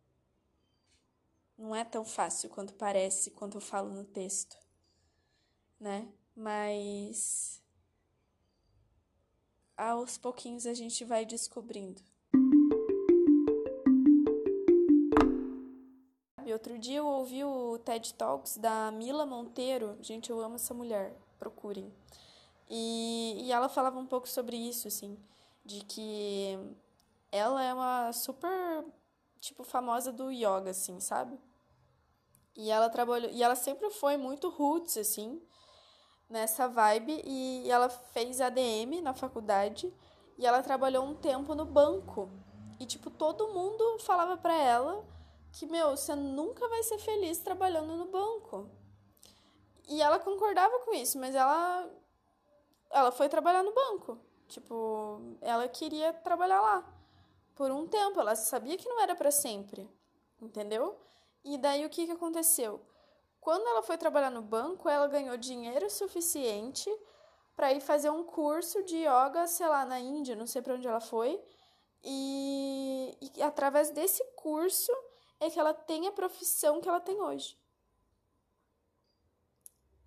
Não 1.58 1.76
é 1.76 1.84
tão 1.84 2.04
fácil 2.04 2.50
quanto 2.50 2.74
parece, 2.74 3.32
quanto 3.32 3.58
eu 3.58 3.62
falo 3.62 3.94
no 3.94 4.06
texto, 4.06 4.58
né? 5.80 6.12
Mas 6.36 7.62
aos 9.78 10.18
pouquinhos 10.18 10.66
a 10.66 10.74
gente 10.74 11.04
vai 11.04 11.26
descobrindo. 11.26 12.02
Outro 16.52 16.78
dia 16.78 16.98
eu 16.98 17.06
ouvi 17.06 17.44
o 17.44 17.78
TED 17.80 18.14
Talks 18.16 18.58
da 18.58 18.92
Mila 18.92 19.26
Monteiro. 19.26 19.98
Gente, 20.02 20.30
eu 20.30 20.42
amo 20.42 20.56
essa 20.56 20.74
mulher. 20.74 21.16
Procurem. 21.40 21.94
E, 22.70 23.44
e 23.46 23.52
ela 23.52 23.70
falava 23.70 24.00
um 24.00 24.06
pouco 24.06 24.28
sobre 24.28 24.58
isso, 24.58 24.88
assim, 24.88 25.18
de 25.64 25.86
que 25.86 26.58
ela 27.32 27.64
é 27.64 27.74
uma 27.74 28.12
super, 28.12 28.86
tipo, 29.40 29.64
famosa 29.64 30.12
do 30.12 30.32
yoga, 30.32 30.72
assim, 30.72 31.00
sabe? 31.00 31.40
E 32.56 32.70
ela 32.70 32.90
trabalhou, 32.90 33.30
e 33.32 33.42
ela 33.42 33.56
sempre 33.56 33.90
foi 33.90 34.18
muito 34.18 34.50
roots, 34.50 34.98
assim, 34.98 35.42
nessa 36.30 36.68
vibe, 36.68 37.22
e 37.26 37.70
ela 37.70 37.90
fez 37.90 38.40
ADM 38.42 39.02
na 39.02 39.14
faculdade, 39.14 39.94
e 40.38 40.46
ela 40.46 40.64
trabalhou 40.64 41.06
um 41.06 41.16
tempo 41.16 41.56
no 41.56 41.66
banco. 41.66 42.30
E, 42.80 42.86
tipo, 42.86 43.10
todo 43.10 43.54
mundo 43.54 44.00
falava 44.00 44.38
pra 44.38 44.56
ela 44.56 45.04
que, 45.54 45.68
meu, 45.68 45.92
você 45.92 46.16
nunca 46.16 46.68
vai 46.68 46.82
ser 46.84 46.98
feliz 46.98 47.38
trabalhando 47.40 47.96
no 47.96 48.06
banco. 48.06 48.70
E 49.88 50.02
ela 50.02 50.20
concordava 50.20 50.80
com 50.80 50.94
isso, 50.94 51.20
mas 51.20 51.36
ela 51.36 51.90
ela 52.90 53.12
foi 53.12 53.30
trabalhar 53.30 53.64
no 53.64 53.74
banco. 53.74 54.20
Tipo, 54.48 55.20
ela 55.42 55.68
queria 55.68 56.12
trabalhar 56.14 56.62
lá 56.62 56.84
por 57.56 57.72
um 57.72 57.88
tempo, 57.88 58.20
ela 58.20 58.36
sabia 58.36 58.78
que 58.78 58.88
não 58.88 59.00
era 59.02 59.16
para 59.16 59.32
sempre, 59.32 59.90
entendeu? 60.42 60.98
E 61.44 61.58
daí 61.58 61.86
o 61.86 61.90
que 61.90 62.06
que 62.06 62.12
aconteceu? 62.12 62.82
Quando 63.40 63.68
ela 63.68 63.84
foi 63.84 63.98
trabalhar 63.98 64.32
no 64.32 64.42
banco, 64.42 64.90
ela 64.90 65.08
ganhou 65.08 65.38
dinheiro 65.38 65.90
suficiente 65.90 66.90
para 67.56 67.74
ir 67.74 67.82
fazer 67.82 68.10
um 68.10 68.24
curso 68.24 68.84
de 68.84 68.98
yoga, 68.98 69.46
sei 69.48 69.68
lá, 69.68 69.86
na 69.86 70.00
Índia, 70.00 70.36
não 70.36 70.48
sei 70.48 70.62
para 70.62 70.76
onde 70.76 70.88
ela 70.88 71.02
foi. 71.02 71.40
E, 72.04 73.18
e 73.22 73.42
através 73.42 73.92
desse 73.92 74.24
curso 74.36 74.92
é 75.44 75.50
que 75.50 75.60
ela 75.60 75.74
tem 75.74 76.08
a 76.08 76.12
profissão 76.12 76.80
que 76.80 76.88
ela 76.88 77.00
tem 77.00 77.22
hoje. 77.22 77.58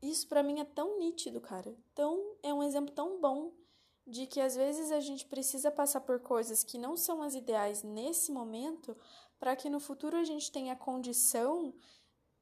Isso 0.03 0.27
para 0.29 0.43
mim 0.43 0.61
é 0.61 0.65
tão 0.65 0.99
nítido, 0.99 1.41
cara. 1.41 1.77
Tão 1.95 2.37
é 2.43 2.53
um 2.53 2.63
exemplo 2.63 2.95
tão 2.95 3.21
bom 3.21 3.53
de 4.07 4.27
que 4.27 4.41
às 4.41 4.55
vezes 4.55 4.93
a 4.93 5.01
gente 5.01 5.27
precisa 5.27 5.71
passar 5.71 6.01
por 6.01 6.21
coisas 6.21 6.63
que 6.63 6.79
não 6.79 6.97
são 6.97 7.23
as 7.23 7.35
ideais 7.35 7.83
nesse 7.83 8.31
momento, 8.31 8.97
para 9.39 9.57
que 9.57 9.69
no 9.69 9.81
futuro 9.81 10.17
a 10.17 10.25
gente 10.25 10.51
tenha 10.51 10.77
condição 10.77 11.75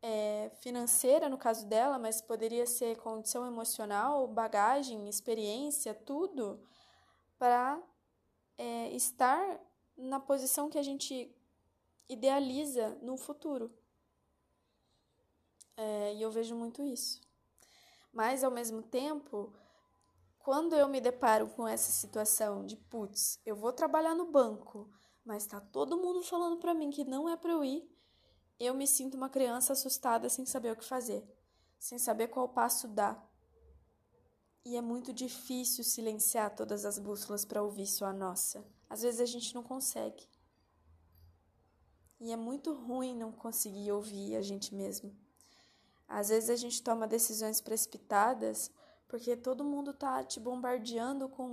é, 0.02 0.50
financeira, 0.60 1.30
no 1.30 1.38
caso 1.38 1.66
dela, 1.66 1.98
mas 1.98 2.20
poderia 2.20 2.66
ser 2.66 2.98
condição 2.98 3.46
emocional, 3.46 4.28
bagagem, 4.28 5.08
experiência, 5.08 5.94
tudo, 5.94 6.60
para 7.38 7.82
é, 8.58 8.90
estar 8.90 9.58
na 9.96 10.20
posição 10.20 10.68
que 10.68 10.78
a 10.78 10.82
gente 10.82 11.34
idealiza 12.08 12.98
no 13.02 13.16
futuro. 13.16 13.72
É, 15.76 16.14
e 16.14 16.22
eu 16.22 16.30
vejo 16.30 16.54
muito 16.54 16.82
isso. 16.82 17.20
Mas, 18.12 18.44
ao 18.44 18.50
mesmo 18.50 18.82
tempo, 18.82 19.52
quando 20.38 20.76
eu 20.76 20.88
me 20.88 21.00
deparo 21.00 21.48
com 21.48 21.66
essa 21.66 21.90
situação 21.90 22.64
de, 22.64 22.76
putz, 22.76 23.40
eu 23.44 23.56
vou 23.56 23.72
trabalhar 23.72 24.14
no 24.14 24.30
banco, 24.30 24.88
mas 25.24 25.46
tá 25.46 25.60
todo 25.60 25.96
mundo 25.96 26.22
falando 26.22 26.58
para 26.58 26.74
mim 26.74 26.90
que 26.90 27.04
não 27.04 27.28
é 27.28 27.36
para 27.36 27.52
eu 27.52 27.64
ir, 27.64 27.90
eu 28.60 28.74
me 28.74 28.86
sinto 28.86 29.16
uma 29.16 29.28
criança 29.28 29.72
assustada 29.72 30.28
sem 30.28 30.46
saber 30.46 30.72
o 30.72 30.76
que 30.76 30.84
fazer, 30.84 31.26
sem 31.78 31.98
saber 31.98 32.28
qual 32.28 32.48
passo 32.48 32.86
dar. 32.86 33.26
E 34.64 34.76
é 34.76 34.80
muito 34.80 35.12
difícil 35.12 35.82
silenciar 35.82 36.54
todas 36.54 36.84
as 36.84 36.98
bússolas 36.98 37.44
para 37.44 37.62
ouvir 37.62 37.86
só 37.86 38.06
a 38.06 38.12
nossa. 38.12 38.64
Às 38.88 39.02
vezes 39.02 39.20
a 39.20 39.26
gente 39.26 39.54
não 39.54 39.62
consegue. 39.62 40.26
E 42.24 42.32
é 42.32 42.36
muito 42.36 42.72
ruim 42.72 43.14
não 43.14 43.30
conseguir 43.30 43.92
ouvir 43.92 44.34
a 44.34 44.40
gente 44.40 44.74
mesmo. 44.74 45.14
Às 46.08 46.30
vezes 46.30 46.48
a 46.48 46.56
gente 46.56 46.82
toma 46.82 47.06
decisões 47.06 47.60
precipitadas 47.60 48.70
porque 49.06 49.36
todo 49.36 49.62
mundo 49.62 49.92
tá 49.92 50.24
te 50.24 50.40
bombardeando 50.40 51.28
com 51.28 51.46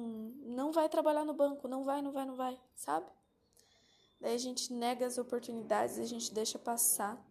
não 0.45 0.71
vai 0.71 0.87
trabalhar 0.87 1.25
no 1.25 1.33
banco, 1.33 1.67
não 1.67 1.83
vai, 1.83 2.01
não 2.01 2.13
vai, 2.13 2.25
não 2.25 2.37
vai, 2.37 2.57
sabe? 2.73 3.05
Daí 4.21 4.33
a 4.33 4.37
gente 4.37 4.71
nega 4.71 5.05
as 5.05 5.17
oportunidades, 5.17 5.99
a 5.99 6.05
gente 6.05 6.33
deixa 6.33 6.57
passar 6.57 7.21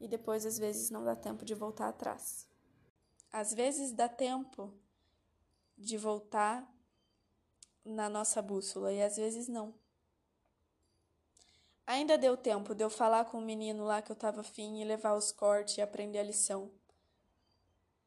e 0.00 0.08
depois 0.08 0.44
às 0.44 0.58
vezes 0.58 0.90
não 0.90 1.04
dá 1.04 1.14
tempo 1.14 1.44
de 1.44 1.54
voltar 1.54 1.90
atrás. 1.90 2.44
Às 3.32 3.54
vezes 3.54 3.92
dá 3.92 4.08
tempo 4.08 4.74
de 5.78 5.96
voltar 5.96 6.68
na 7.84 8.08
nossa 8.08 8.42
bússola 8.42 8.92
e 8.92 9.00
às 9.00 9.16
vezes 9.16 9.46
não. 9.46 9.79
Ainda 11.90 12.16
deu 12.16 12.36
tempo 12.36 12.72
de 12.72 12.84
eu 12.84 12.88
falar 12.88 13.24
com 13.24 13.38
o 13.38 13.44
menino 13.44 13.84
lá 13.84 14.00
que 14.00 14.12
eu 14.12 14.14
tava 14.14 14.42
afim 14.42 14.80
e 14.80 14.84
levar 14.84 15.14
os 15.14 15.32
cortes 15.32 15.76
e 15.76 15.82
aprender 15.82 16.20
a 16.20 16.22
lição. 16.22 16.70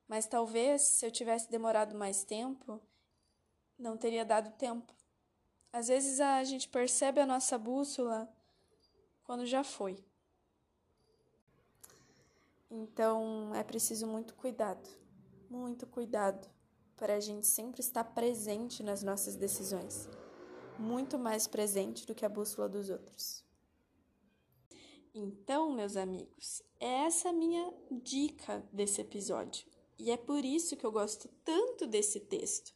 Mas 0.08 0.26
talvez, 0.26 0.82
se 0.84 1.06
eu 1.06 1.12
tivesse 1.12 1.52
demorado 1.52 1.94
mais 1.94 2.24
tempo, 2.24 2.80
não 3.78 3.98
teria 3.98 4.24
dado 4.24 4.56
tempo. 4.58 4.94
Às 5.74 5.90
vezes 5.90 6.22
a 6.22 6.42
gente 6.46 6.70
percebe 6.70 7.20
a 7.20 7.26
nossa 7.26 7.58
bússola 7.58 8.34
quando 9.26 9.46
já 9.46 9.66
foi. 9.66 10.02
Então 12.72 13.54
é 13.54 13.66
preciso 13.66 14.08
muito 14.08 14.34
cuidado, 14.36 14.90
muito 15.50 15.86
cuidado 15.86 16.50
para 16.96 17.16
a 17.16 17.20
gente 17.20 17.46
sempre 17.46 17.82
estar 17.82 18.06
presente 18.06 18.82
nas 18.82 19.04
nossas 19.04 19.36
decisões, 19.36 20.08
muito 20.80 21.20
mais 21.20 21.48
presente 21.48 22.08
do 22.08 22.16
que 22.16 22.26
a 22.26 22.30
bússola 22.30 22.70
dos 22.70 22.90
outros. 22.90 23.43
Então, 25.14 25.72
meus 25.72 25.96
amigos, 25.96 26.64
é 26.80 27.06
essa 27.06 27.32
minha 27.32 27.72
dica 27.92 28.68
desse 28.72 29.00
episódio. 29.02 29.68
E 30.00 30.10
é 30.10 30.18
por 30.18 30.44
isso 30.44 30.76
que 30.76 30.86
eu 30.86 30.92
gosto 30.92 31.30
tanto 31.46 31.86
desse 31.86 32.20
texto. 32.20 32.74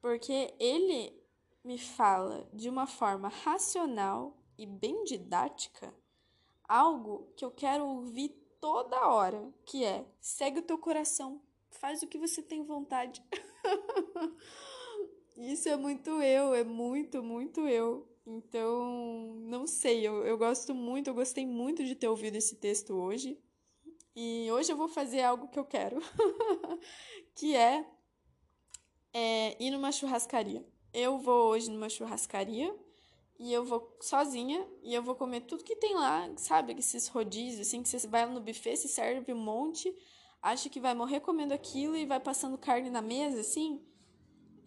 Porque 0.00 0.52
ele 0.58 1.22
me 1.64 1.78
fala 1.78 2.48
de 2.52 2.68
uma 2.68 2.86
forma 2.86 3.28
racional 3.28 4.36
e 4.58 4.66
bem 4.66 5.04
didática 5.04 5.94
algo 6.68 7.32
que 7.36 7.44
eu 7.44 7.50
quero 7.50 7.86
ouvir 7.86 8.30
toda 8.60 9.08
hora, 9.08 9.52
que 9.64 9.84
é: 9.84 10.04
segue 10.20 10.58
o 10.60 10.62
teu 10.62 10.78
coração, 10.78 11.40
faz 11.70 12.02
o 12.02 12.06
que 12.06 12.18
você 12.18 12.42
tem 12.42 12.64
vontade. 12.64 13.22
Isso 15.36 15.68
é 15.68 15.76
muito 15.76 16.10
eu, 16.22 16.54
é 16.54 16.64
muito, 16.64 17.22
muito 17.22 17.66
eu. 17.68 18.06
Então, 18.24 19.34
não 19.40 19.66
sei, 19.66 20.06
eu, 20.06 20.24
eu 20.24 20.38
gosto 20.38 20.74
muito, 20.74 21.08
eu 21.08 21.14
gostei 21.14 21.44
muito 21.44 21.84
de 21.84 21.94
ter 21.96 22.08
ouvido 22.08 22.36
esse 22.36 22.56
texto 22.56 22.94
hoje. 22.94 23.38
E 24.14 24.48
hoje 24.52 24.70
eu 24.70 24.76
vou 24.76 24.88
fazer 24.88 25.22
algo 25.22 25.48
que 25.48 25.58
eu 25.58 25.64
quero, 25.64 25.98
que 27.34 27.56
é, 27.56 27.84
é 29.12 29.56
ir 29.62 29.70
numa 29.70 29.90
churrascaria. 29.90 30.64
Eu 30.92 31.18
vou 31.18 31.48
hoje 31.48 31.70
numa 31.70 31.88
churrascaria 31.88 32.74
e 33.38 33.52
eu 33.52 33.64
vou 33.64 33.96
sozinha 34.00 34.68
e 34.82 34.94
eu 34.94 35.02
vou 35.02 35.16
comer 35.16 35.40
tudo 35.40 35.64
que 35.64 35.74
tem 35.74 35.94
lá, 35.94 36.30
sabe? 36.36 36.74
Esses 36.78 37.08
rodízios, 37.08 37.66
assim, 37.66 37.82
que 37.82 37.88
você 37.88 38.06
vai 38.06 38.26
no 38.26 38.40
buffet, 38.40 38.76
se 38.76 38.88
serve 38.88 39.32
um 39.32 39.38
monte, 39.38 39.92
acha 40.40 40.68
que 40.68 40.78
vai 40.78 40.94
morrer 40.94 41.20
comendo 41.20 41.54
aquilo 41.54 41.96
e 41.96 42.06
vai 42.06 42.20
passando 42.20 42.58
carne 42.58 42.90
na 42.90 43.02
mesa, 43.02 43.40
assim. 43.40 43.82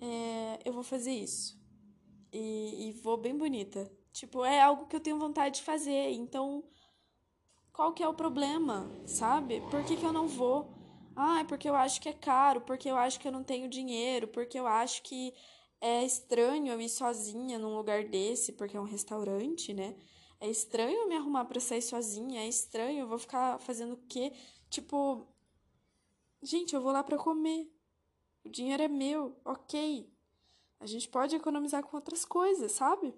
É, 0.01 0.59
eu 0.65 0.73
vou 0.73 0.83
fazer 0.83 1.13
isso 1.13 1.64
e, 2.35 2.89
e 2.89 2.91
vou 2.91 3.17
bem 3.17 3.37
bonita. 3.37 3.89
Tipo, 4.11 4.43
é 4.43 4.61
algo 4.61 4.87
que 4.87 4.95
eu 4.95 4.99
tenho 4.99 5.17
vontade 5.17 5.55
de 5.55 5.63
fazer. 5.63 6.11
Então, 6.11 6.63
qual 7.71 7.93
que 7.93 8.03
é 8.03 8.07
o 8.07 8.13
problema, 8.13 8.89
sabe? 9.05 9.61
Por 9.71 9.83
que, 9.83 9.95
que 9.95 10.05
eu 10.05 10.13
não 10.13 10.27
vou? 10.27 10.73
Ah, 11.15 11.39
é 11.39 11.43
porque 11.45 11.69
eu 11.69 11.75
acho 11.75 12.01
que 12.01 12.09
é 12.09 12.13
caro, 12.13 12.61
porque 12.61 12.89
eu 12.89 12.97
acho 12.97 13.19
que 13.19 13.27
eu 13.27 13.31
não 13.31 13.43
tenho 13.43 13.69
dinheiro, 13.69 14.27
porque 14.27 14.59
eu 14.59 14.67
acho 14.67 15.01
que 15.03 15.33
é 15.79 16.03
estranho 16.03 16.73
eu 16.73 16.81
ir 16.81 16.89
sozinha 16.89 17.57
num 17.57 17.75
lugar 17.75 18.03
desse, 18.03 18.53
porque 18.53 18.75
é 18.75 18.81
um 18.81 18.85
restaurante, 18.85 19.73
né? 19.73 19.95
É 20.39 20.49
estranho 20.49 21.01
eu 21.01 21.07
me 21.07 21.15
arrumar 21.15 21.45
para 21.45 21.59
sair 21.59 21.81
sozinha, 21.81 22.41
é 22.41 22.47
estranho, 22.47 22.99
eu 22.99 23.07
vou 23.07 23.17
ficar 23.17 23.59
fazendo 23.59 23.93
o 23.93 24.03
quê? 24.09 24.33
Tipo, 24.69 25.25
gente, 26.43 26.75
eu 26.75 26.81
vou 26.81 26.91
lá 26.91 27.03
para 27.03 27.17
comer. 27.17 27.71
O 28.43 28.49
dinheiro 28.49 28.83
é 28.83 28.87
meu, 28.87 29.39
ok. 29.45 30.14
A 30.85 30.87
gente 30.87 31.09
pode 31.09 31.35
economizar 31.35 31.81
com 31.81 31.97
outras 31.97 32.23
coisas, 32.23 32.73
sabe? 32.73 33.11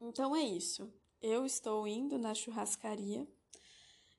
Então 0.00 0.34
é 0.34 0.42
isso. 0.42 0.92
Eu 1.22 1.46
estou 1.46 1.86
indo 1.86 2.18
na 2.18 2.34
churrascaria 2.34 3.24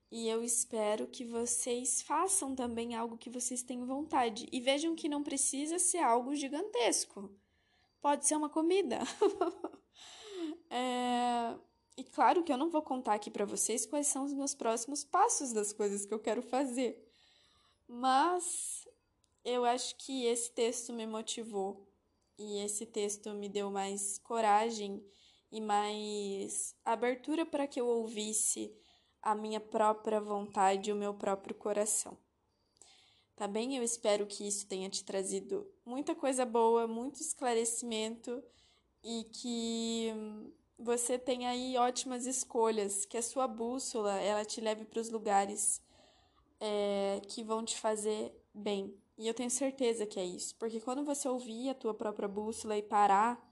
e 0.09 0.29
eu 0.29 0.41
espero 0.41 1.07
que 1.07 1.25
vocês 1.25 2.01
façam 2.01 2.55
também 2.55 2.95
algo 2.95 3.17
que 3.17 3.29
vocês 3.29 3.61
têm 3.61 3.83
vontade. 3.83 4.47
E 4.53 4.61
vejam 4.61 4.95
que 4.95 5.09
não 5.09 5.21
precisa 5.21 5.77
ser 5.77 5.97
algo 5.97 6.33
gigantesco. 6.33 7.29
pode 8.01 8.25
ser 8.25 8.37
uma 8.37 8.47
comida. 8.47 8.99
é... 10.71 11.57
E 11.97 12.05
claro 12.05 12.41
que 12.41 12.53
eu 12.53 12.57
não 12.57 12.69
vou 12.69 12.83
contar 12.83 13.15
aqui 13.15 13.29
para 13.29 13.43
vocês 13.43 13.85
quais 13.85 14.07
são 14.07 14.23
os 14.23 14.33
meus 14.33 14.55
próximos 14.55 15.03
passos 15.03 15.51
das 15.51 15.73
coisas 15.73 16.05
que 16.05 16.13
eu 16.13 16.19
quero 16.19 16.41
fazer. 16.41 17.05
Mas 17.85 18.87
eu 19.43 19.65
acho 19.65 19.97
que 19.97 20.23
esse 20.23 20.49
texto 20.53 20.93
me 20.93 21.05
motivou 21.05 21.86
e 22.37 22.59
esse 22.59 22.85
texto 22.85 23.31
me 23.31 23.49
deu 23.49 23.71
mais 23.71 24.17
coragem 24.19 25.03
e 25.51 25.59
mais 25.61 26.75
abertura 26.85 27.45
para 27.45 27.67
que 27.67 27.79
eu 27.79 27.87
ouvisse 27.87 28.73
a 29.21 29.33
minha 29.33 29.59
própria 29.59 30.21
vontade 30.21 30.89
e 30.89 30.93
o 30.93 30.95
meu 30.95 31.13
próprio 31.13 31.55
coração. 31.55 32.17
Tá 33.35 33.47
bem? 33.47 33.77
Eu 33.77 33.83
espero 33.83 34.25
que 34.25 34.47
isso 34.47 34.67
tenha 34.67 34.89
te 34.89 35.03
trazido 35.03 35.67
muita 35.85 36.15
coisa 36.15 36.45
boa, 36.45 36.87
muito 36.87 37.21
esclarecimento 37.21 38.43
e 39.03 39.23
que 39.25 40.11
você 40.77 41.17
tenha 41.17 41.49
aí 41.49 41.77
ótimas 41.77 42.25
escolhas, 42.25 43.05
que 43.05 43.17
a 43.17 43.21
sua 43.21 43.47
bússola 43.47 44.19
ela 44.19 44.43
te 44.43 44.59
leve 44.59 44.85
para 44.85 44.99
os 44.99 45.09
lugares 45.09 45.81
é, 46.59 47.21
que 47.27 47.43
vão 47.43 47.63
te 47.63 47.77
fazer 47.77 48.33
bem. 48.53 48.95
E 49.17 49.27
eu 49.27 49.33
tenho 49.33 49.49
certeza 49.49 50.05
que 50.05 50.19
é 50.19 50.25
isso, 50.25 50.55
porque 50.57 50.79
quando 50.79 51.03
você 51.03 51.27
ouvir 51.27 51.69
a 51.69 51.73
tua 51.73 51.93
própria 51.93 52.27
bússola 52.27 52.77
e 52.77 52.83
parar 52.83 53.43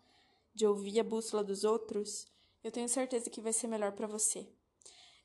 de 0.53 0.65
ouvir 0.65 0.99
a 0.99 1.03
bússola 1.03 1.43
dos 1.43 1.63
outros, 1.63 2.27
eu 2.63 2.71
tenho 2.71 2.87
certeza 2.87 3.31
que 3.31 3.41
vai 3.41 3.51
ser 3.51 3.67
melhor 3.67 3.91
para 3.93 4.05
você. 4.05 4.47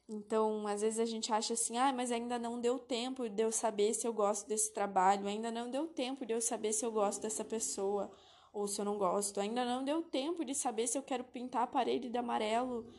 Então, 0.08 0.66
às 0.66 0.80
vezes 0.80 0.98
a 0.98 1.04
gente 1.04 1.30
acha 1.32 1.52
assim, 1.52 1.76
ah, 1.76 1.92
mas 1.92 2.10
ainda 2.10 2.38
não 2.38 2.58
deu 2.58 2.78
tempo 2.78 3.28
de 3.28 3.42
eu 3.42 3.52
saber 3.52 3.92
se 3.94 4.06
eu 4.06 4.12
gosto 4.14 4.48
desse 4.48 4.72
trabalho, 4.72 5.28
ainda 5.28 5.52
não 5.52 5.70
deu 5.70 5.86
tempo 5.86 6.24
de 6.24 6.32
eu 6.32 6.40
saber 6.40 6.72
se 6.72 6.84
eu 6.84 6.90
gosto 6.90 7.20
dessa 7.20 7.44
pessoa 7.44 8.10
ou 8.52 8.66
se 8.66 8.80
eu 8.80 8.84
não 8.84 8.98
gosto, 8.98 9.40
ainda 9.40 9.64
não 9.64 9.84
deu 9.84 10.02
tempo 10.02 10.44
de 10.44 10.54
saber 10.54 10.86
se 10.86 10.98
eu 10.98 11.02
quero 11.02 11.22
pintar 11.22 11.62
a 11.64 11.66
parede 11.66 12.08
de 12.08 12.18
amarelo. 12.18 12.90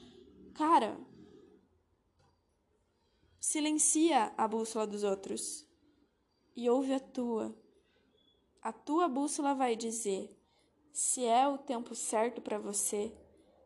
Cara, 0.53 0.97
silencia 3.39 4.31
a 4.37 4.47
bússola 4.47 4.87
dos 4.87 5.03
outros 5.03 5.69
e 6.55 6.69
ouve 6.69 6.93
a 6.93 6.99
tua. 6.99 7.55
A 8.61 8.71
tua 8.71 9.07
bússola 9.07 9.55
vai 9.55 9.75
dizer 9.75 10.29
se 10.91 11.25
é 11.25 11.47
o 11.47 11.57
tempo 11.57 11.95
certo 11.95 12.41
para 12.41 12.59
você, 12.59 13.11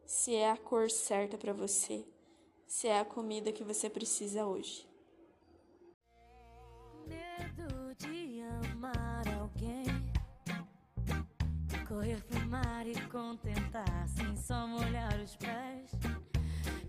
se 0.06 0.36
é 0.36 0.52
a 0.52 0.58
cor 0.58 0.90
certa 0.90 1.38
para 1.38 1.54
você, 1.54 2.06
se 2.68 2.88
é 2.88 3.00
a 3.00 3.06
comida 3.06 3.52
que 3.52 3.64
você 3.64 3.90
precisa 3.90 4.46
hoje. 4.46 4.88
Medo 7.08 7.96
de 7.98 8.42
amar 8.72 9.28
alguém, 9.40 9.86
correr 11.88 12.22
pro 12.24 12.46
e 12.88 13.10
contentar 13.10 14.08
sem 14.08 14.36
só 14.38 14.68
molhar 14.68 15.20
os 15.20 15.36
pés. 15.36 15.92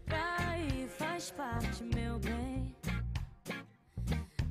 Cair 0.07 0.89
faz 0.89 1.31
parte, 1.31 1.83
meu 1.85 2.19
bem. 2.19 2.76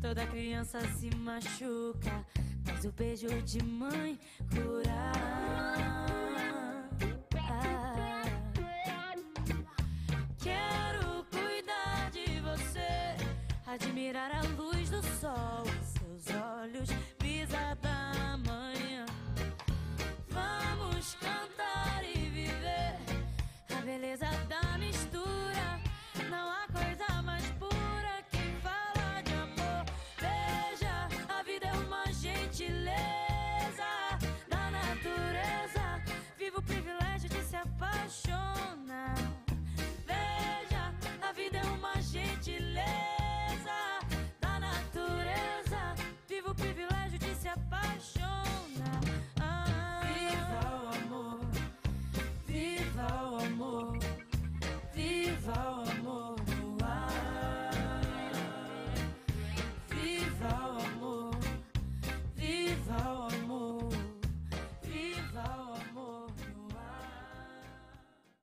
Toda 0.05 0.27
criança 0.27 0.79
se 0.99 1.09
machuca 1.15 2.23
mas 2.63 2.85
o 2.85 2.91
beijo 2.91 3.27
de 3.41 3.63
mãe 3.63 4.19
cura. 4.51 6.04